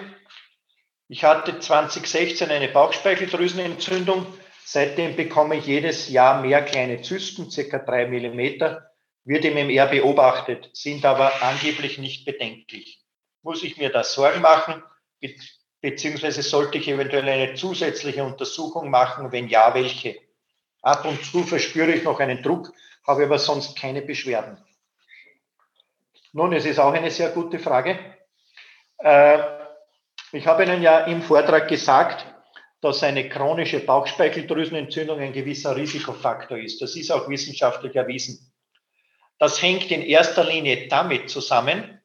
[1.08, 4.26] Ich hatte 2016 eine Bauchspeicheldrüsenentzündung.
[4.66, 8.92] Seitdem bekomme ich jedes Jahr mehr kleine Zysten, circa drei Millimeter,
[9.24, 13.02] wird im MR beobachtet, sind aber angeblich nicht bedenklich.
[13.44, 14.84] Muss ich mir da Sorgen machen?
[15.80, 19.32] beziehungsweise sollte ich eventuell eine zusätzliche Untersuchung machen?
[19.32, 20.18] Wenn ja, welche?
[20.82, 22.74] Ab und zu verspüre ich noch einen Druck,
[23.06, 24.58] habe aber sonst keine Beschwerden.
[26.34, 28.17] Nun, es ist auch eine sehr gute Frage.
[29.00, 29.40] Äh,
[30.32, 32.26] ich habe Ihnen ja im Vortrag gesagt,
[32.82, 36.82] dass eine chronische Bauchspeicheldrüsenentzündung ein gewisser Risikofaktor ist.
[36.82, 38.54] Das ist auch wissenschaftlich erwiesen.
[39.40, 42.02] Das hängt in erster Linie damit zusammen,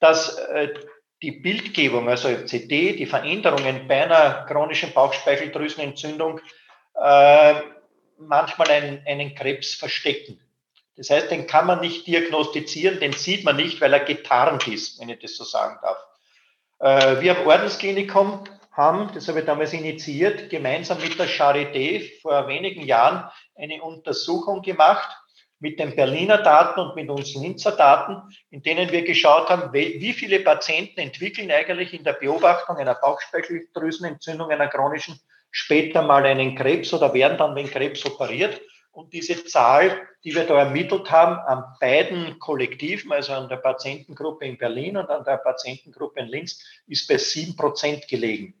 [0.00, 0.74] dass äh,
[1.22, 6.40] die Bildgebung, also CD, die Veränderungen bei einer chronischen Bauchspeicheldrüsenentzündung
[6.94, 7.54] äh,
[8.18, 10.40] manchmal einen, einen Krebs verstecken.
[10.96, 14.98] Das heißt, den kann man nicht diagnostizieren, den sieht man nicht, weil er getarnt ist,
[15.00, 15.98] wenn ich das so sagen darf.
[16.78, 22.46] Äh, wir am Ordensklinikum haben, das habe ich damals initiiert, gemeinsam mit der Charité vor
[22.48, 25.08] wenigen Jahren eine Untersuchung gemacht
[25.58, 28.20] mit den Berliner Daten und mit unseren Linzer Daten,
[28.50, 34.50] in denen wir geschaut haben, wie viele Patienten entwickeln eigentlich in der Beobachtung einer Bauchspeicheldrüsenentzündung,
[34.50, 35.18] einer chronischen,
[35.50, 38.60] später mal einen Krebs oder werden dann, wenn Krebs operiert.
[38.96, 44.46] Und diese Zahl, die wir da ermittelt haben, an beiden Kollektiven, also an der Patientengruppe
[44.46, 48.54] in Berlin und an der Patientengruppe in Linz, ist bei sieben Prozent gelegen.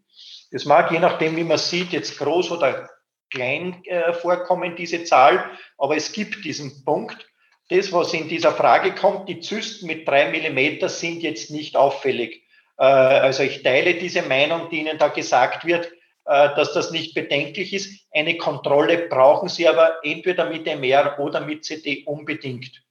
[0.52, 2.90] Das mag je nachdem, wie man sieht, jetzt groß oder
[3.30, 5.42] klein äh, vorkommen, diese Zahl,
[5.78, 7.26] aber es gibt diesen Punkt.
[7.70, 12.42] Das, was in dieser Frage kommt, die Zysten mit drei Millimeter sind jetzt nicht auffällig.
[12.76, 15.90] Äh, also ich teile diese Meinung, die Ihnen da gesagt wird,
[16.26, 18.06] dass das nicht bedenklich ist.
[18.12, 22.82] Eine Kontrolle brauchen Sie aber entweder mit MR oder mit CT unbedingt.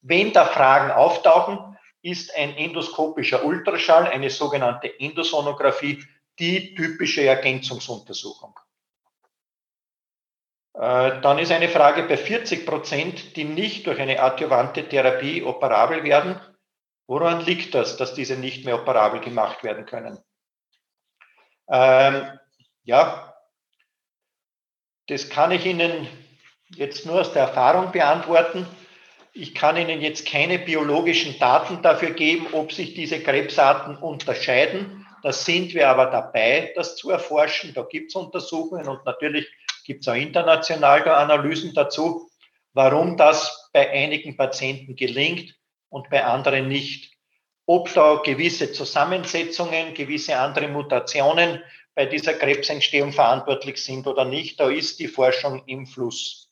[0.00, 6.04] Wenn da Fragen auftauchen, ist ein endoskopischer Ultraschall, eine sogenannte Endosonographie,
[6.38, 8.58] die typische Ergänzungsuntersuchung.
[10.74, 16.04] Äh, dann ist eine Frage bei 40 Prozent, die nicht durch eine adjuvante Therapie operabel
[16.04, 16.40] werden.
[17.06, 20.18] Woran liegt das, dass diese nicht mehr operabel gemacht werden können?
[21.68, 22.38] Ähm,
[22.84, 23.34] ja,
[25.08, 26.06] das kann ich Ihnen
[26.76, 28.66] jetzt nur aus der Erfahrung beantworten.
[29.32, 35.06] Ich kann Ihnen jetzt keine biologischen Daten dafür geben, ob sich diese Krebsarten unterscheiden.
[35.22, 37.72] Da sind wir aber dabei, das zu erforschen.
[37.74, 39.46] Da gibt es Untersuchungen und natürlich
[39.84, 42.30] gibt es auch international da Analysen dazu,
[42.72, 45.54] warum das bei einigen Patienten gelingt
[45.88, 47.12] und bei anderen nicht.
[47.66, 51.62] Ob da gewisse Zusammensetzungen, gewisse andere Mutationen
[51.94, 56.50] bei dieser Krebsentstehung verantwortlich sind oder nicht, da ist die Forschung im Fluss.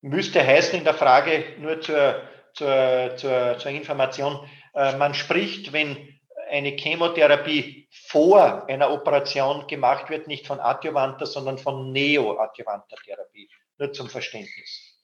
[0.00, 6.20] Müsste heißen in der Frage nur zur, zur, zur, zur Information, äh, man spricht, wenn
[6.50, 13.48] eine Chemotherapie vor einer Operation gemacht wird, nicht von adjuvanter, sondern von neoadjuvanter Therapie.
[13.78, 14.94] Nur zum Verständnis.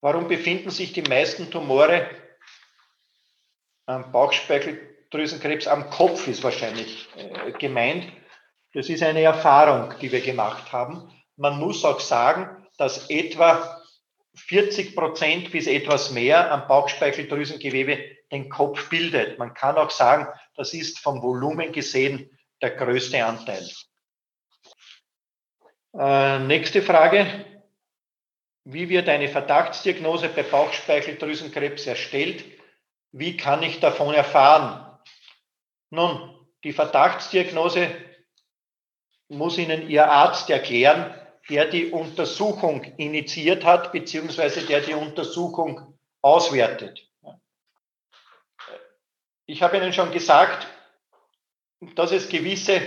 [0.00, 2.08] Warum befinden sich die meisten Tumore
[3.86, 4.12] am
[5.10, 5.66] Bauchspeicheldrüsenkrebs?
[5.66, 8.12] Am Kopf ist wahrscheinlich äh, gemeint.
[8.72, 11.10] Das ist eine Erfahrung, die wir gemacht haben.
[11.36, 13.82] Man muss auch sagen, dass etwa
[14.34, 19.38] 40 Prozent bis etwas mehr am Bauchspeicheldrüsengewebe den Kopf bildet.
[19.38, 22.30] Man kann auch sagen, das ist vom Volumen gesehen
[22.60, 23.66] der größte Anteil.
[25.98, 27.46] Äh, nächste Frage.
[28.64, 32.44] Wie wird eine Verdachtsdiagnose bei Bauchspeicheldrüsenkrebs erstellt?
[33.12, 34.85] Wie kann ich davon erfahren?
[35.90, 36.34] Nun,
[36.64, 37.94] die Verdachtsdiagnose
[39.28, 41.14] muss Ihnen Ihr Arzt erklären,
[41.48, 47.08] der die Untersuchung initiiert hat, beziehungsweise der die Untersuchung auswertet.
[49.46, 50.66] Ich habe Ihnen schon gesagt,
[51.94, 52.80] dass es gewisse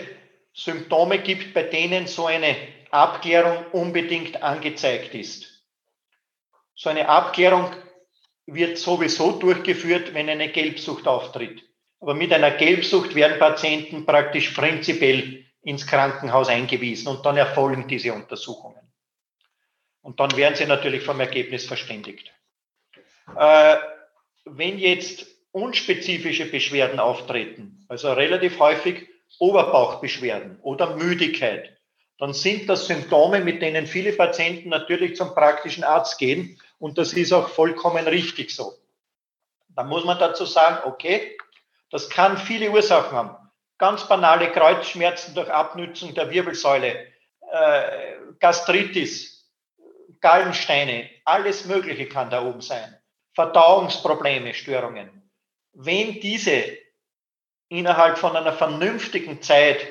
[0.54, 2.56] Symptome gibt, bei denen so eine
[2.91, 5.64] Abklärung unbedingt angezeigt ist.
[6.76, 7.72] So eine Abklärung
[8.45, 11.68] wird sowieso durchgeführt, wenn eine Gelbsucht auftritt.
[12.00, 18.14] Aber mit einer Gelbsucht werden Patienten praktisch prinzipiell ins Krankenhaus eingewiesen und dann erfolgen diese
[18.14, 18.80] Untersuchungen.
[20.02, 22.32] Und dann werden sie natürlich vom Ergebnis verständigt.
[23.38, 23.76] Äh,
[24.45, 29.08] wenn jetzt unspezifische Beschwerden auftreten, also relativ häufig
[29.39, 31.78] Oberbauchbeschwerden oder Müdigkeit,
[32.18, 37.14] dann sind das Symptome, mit denen viele Patienten natürlich zum praktischen Arzt gehen und das
[37.14, 38.74] ist auch vollkommen richtig so.
[39.70, 41.38] Da muss man dazu sagen, okay,
[41.92, 43.50] das kann viele Ursachen haben.
[43.78, 47.08] Ganz banale Kreuzschmerzen durch Abnützung der Wirbelsäule,
[47.52, 49.50] äh, Gastritis,
[50.22, 52.98] Gallensteine, alles Mögliche kann da oben sein.
[53.34, 55.20] Verdauungsprobleme, Störungen
[55.74, 56.78] wenn diese
[57.70, 59.88] innerhalb von einer vernünftigen Zeit,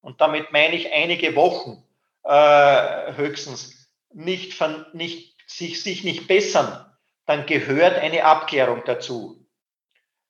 [0.00, 1.84] und damit meine ich einige Wochen
[2.24, 4.60] äh, höchstens, nicht,
[4.94, 6.92] nicht, sich, sich nicht bessern,
[7.26, 9.46] dann gehört eine Abklärung dazu.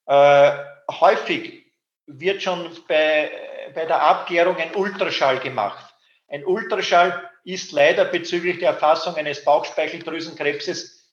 [0.07, 0.59] Äh,
[1.01, 1.65] häufig
[2.07, 3.31] wird schon bei,
[3.75, 5.95] bei der Abklärung ein Ultraschall gemacht.
[6.29, 11.11] Ein Ultraschall ist leider bezüglich der Erfassung eines Bauchspeicheldrüsenkrebses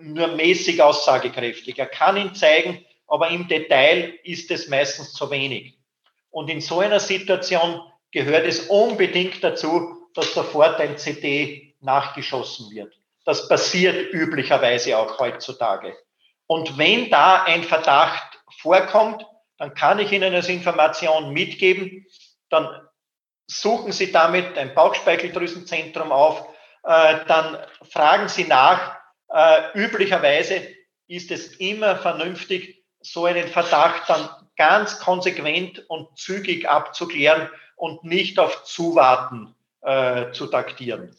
[0.00, 1.78] nur mäßig aussagekräftig.
[1.78, 5.78] Er kann Ihnen zeigen, aber im Detail ist es meistens zu wenig.
[6.30, 12.94] Und in so einer Situation gehört es unbedingt dazu, dass sofort ein CD nachgeschossen wird.
[13.24, 15.96] Das passiert üblicherweise auch heutzutage.
[16.46, 19.26] Und wenn da ein Verdacht vorkommt,
[19.58, 22.06] dann kann ich Ihnen als Information mitgeben,
[22.50, 22.68] dann
[23.46, 26.46] suchen Sie damit ein Bauchspeicheldrüsenzentrum auf,
[26.84, 27.58] äh, dann
[27.90, 28.96] fragen Sie nach.
[29.28, 30.66] Äh, üblicherweise
[31.06, 38.38] ist es immer vernünftig, so einen Verdacht dann ganz konsequent und zügig abzuklären und nicht
[38.38, 41.16] auf Zuwarten äh, zu taktieren.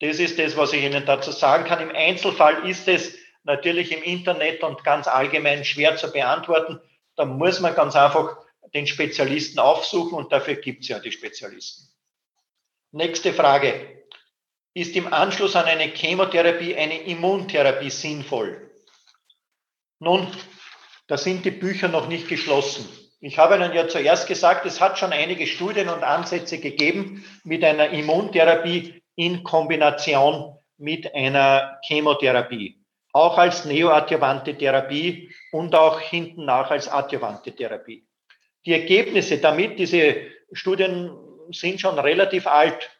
[0.00, 1.80] Das ist das, was ich Ihnen dazu sagen kann.
[1.80, 6.80] Im Einzelfall ist es natürlich im Internet und ganz allgemein schwer zu beantworten.
[7.16, 8.36] Da muss man ganz einfach
[8.74, 11.88] den Spezialisten aufsuchen und dafür gibt es ja die Spezialisten.
[12.92, 14.02] Nächste Frage.
[14.74, 18.70] Ist im Anschluss an eine Chemotherapie eine Immuntherapie sinnvoll?
[19.98, 20.26] Nun,
[21.06, 22.88] da sind die Bücher noch nicht geschlossen.
[23.20, 27.62] Ich habe Ihnen ja zuerst gesagt, es hat schon einige Studien und Ansätze gegeben mit
[27.62, 32.81] einer Immuntherapie in Kombination mit einer Chemotherapie.
[33.12, 38.06] Auch als neoadjuvante Therapie und auch hinten nach als adjuvante Therapie.
[38.64, 40.16] Die Ergebnisse damit, diese
[40.52, 41.10] Studien
[41.50, 42.90] sind schon relativ alt.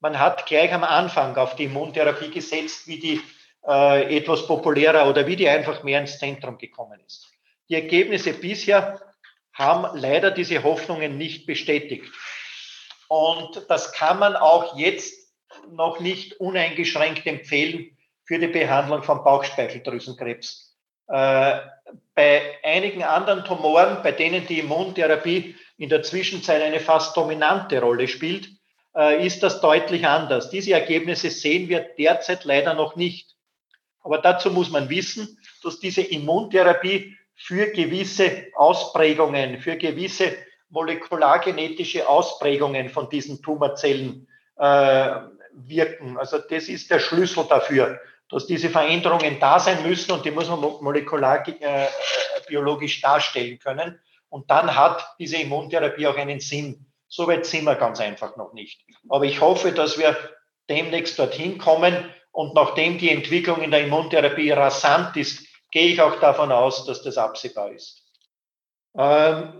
[0.00, 3.20] Man hat gleich am Anfang auf die Immuntherapie gesetzt, wie die
[3.66, 7.30] äh, etwas populärer oder wie die einfach mehr ins Zentrum gekommen ist.
[7.68, 9.00] Die Ergebnisse bisher
[9.52, 12.10] haben leider diese Hoffnungen nicht bestätigt.
[13.08, 15.34] Und das kann man auch jetzt
[15.70, 17.96] noch nicht uneingeschränkt empfehlen
[18.30, 20.76] für die Behandlung von Bauchspeicheldrüsenkrebs.
[21.08, 21.58] Äh,
[22.14, 28.06] bei einigen anderen Tumoren, bei denen die Immuntherapie in der Zwischenzeit eine fast dominante Rolle
[28.06, 28.48] spielt,
[28.94, 30.48] äh, ist das deutlich anders.
[30.48, 33.34] Diese Ergebnisse sehen wir derzeit leider noch nicht.
[34.00, 40.36] Aber dazu muss man wissen, dass diese Immuntherapie für gewisse Ausprägungen, für gewisse
[40.68, 45.16] molekulargenetische Ausprägungen von diesen Tumorzellen äh,
[45.52, 46.16] wirken.
[46.16, 47.98] Also das ist der Schlüssel dafür,
[48.30, 54.00] dass diese Veränderungen da sein müssen und die muss man molekularbiologisch äh, darstellen können.
[54.28, 56.86] Und dann hat diese Immuntherapie auch einen Sinn.
[57.08, 58.84] So weit sind wir ganz einfach noch nicht.
[59.08, 60.16] Aber ich hoffe, dass wir
[60.68, 62.08] demnächst dorthin kommen.
[62.30, 67.02] Und nachdem die Entwicklung in der Immuntherapie rasant ist, gehe ich auch davon aus, dass
[67.02, 68.04] das absehbar ist.
[68.96, 69.52] Ähm,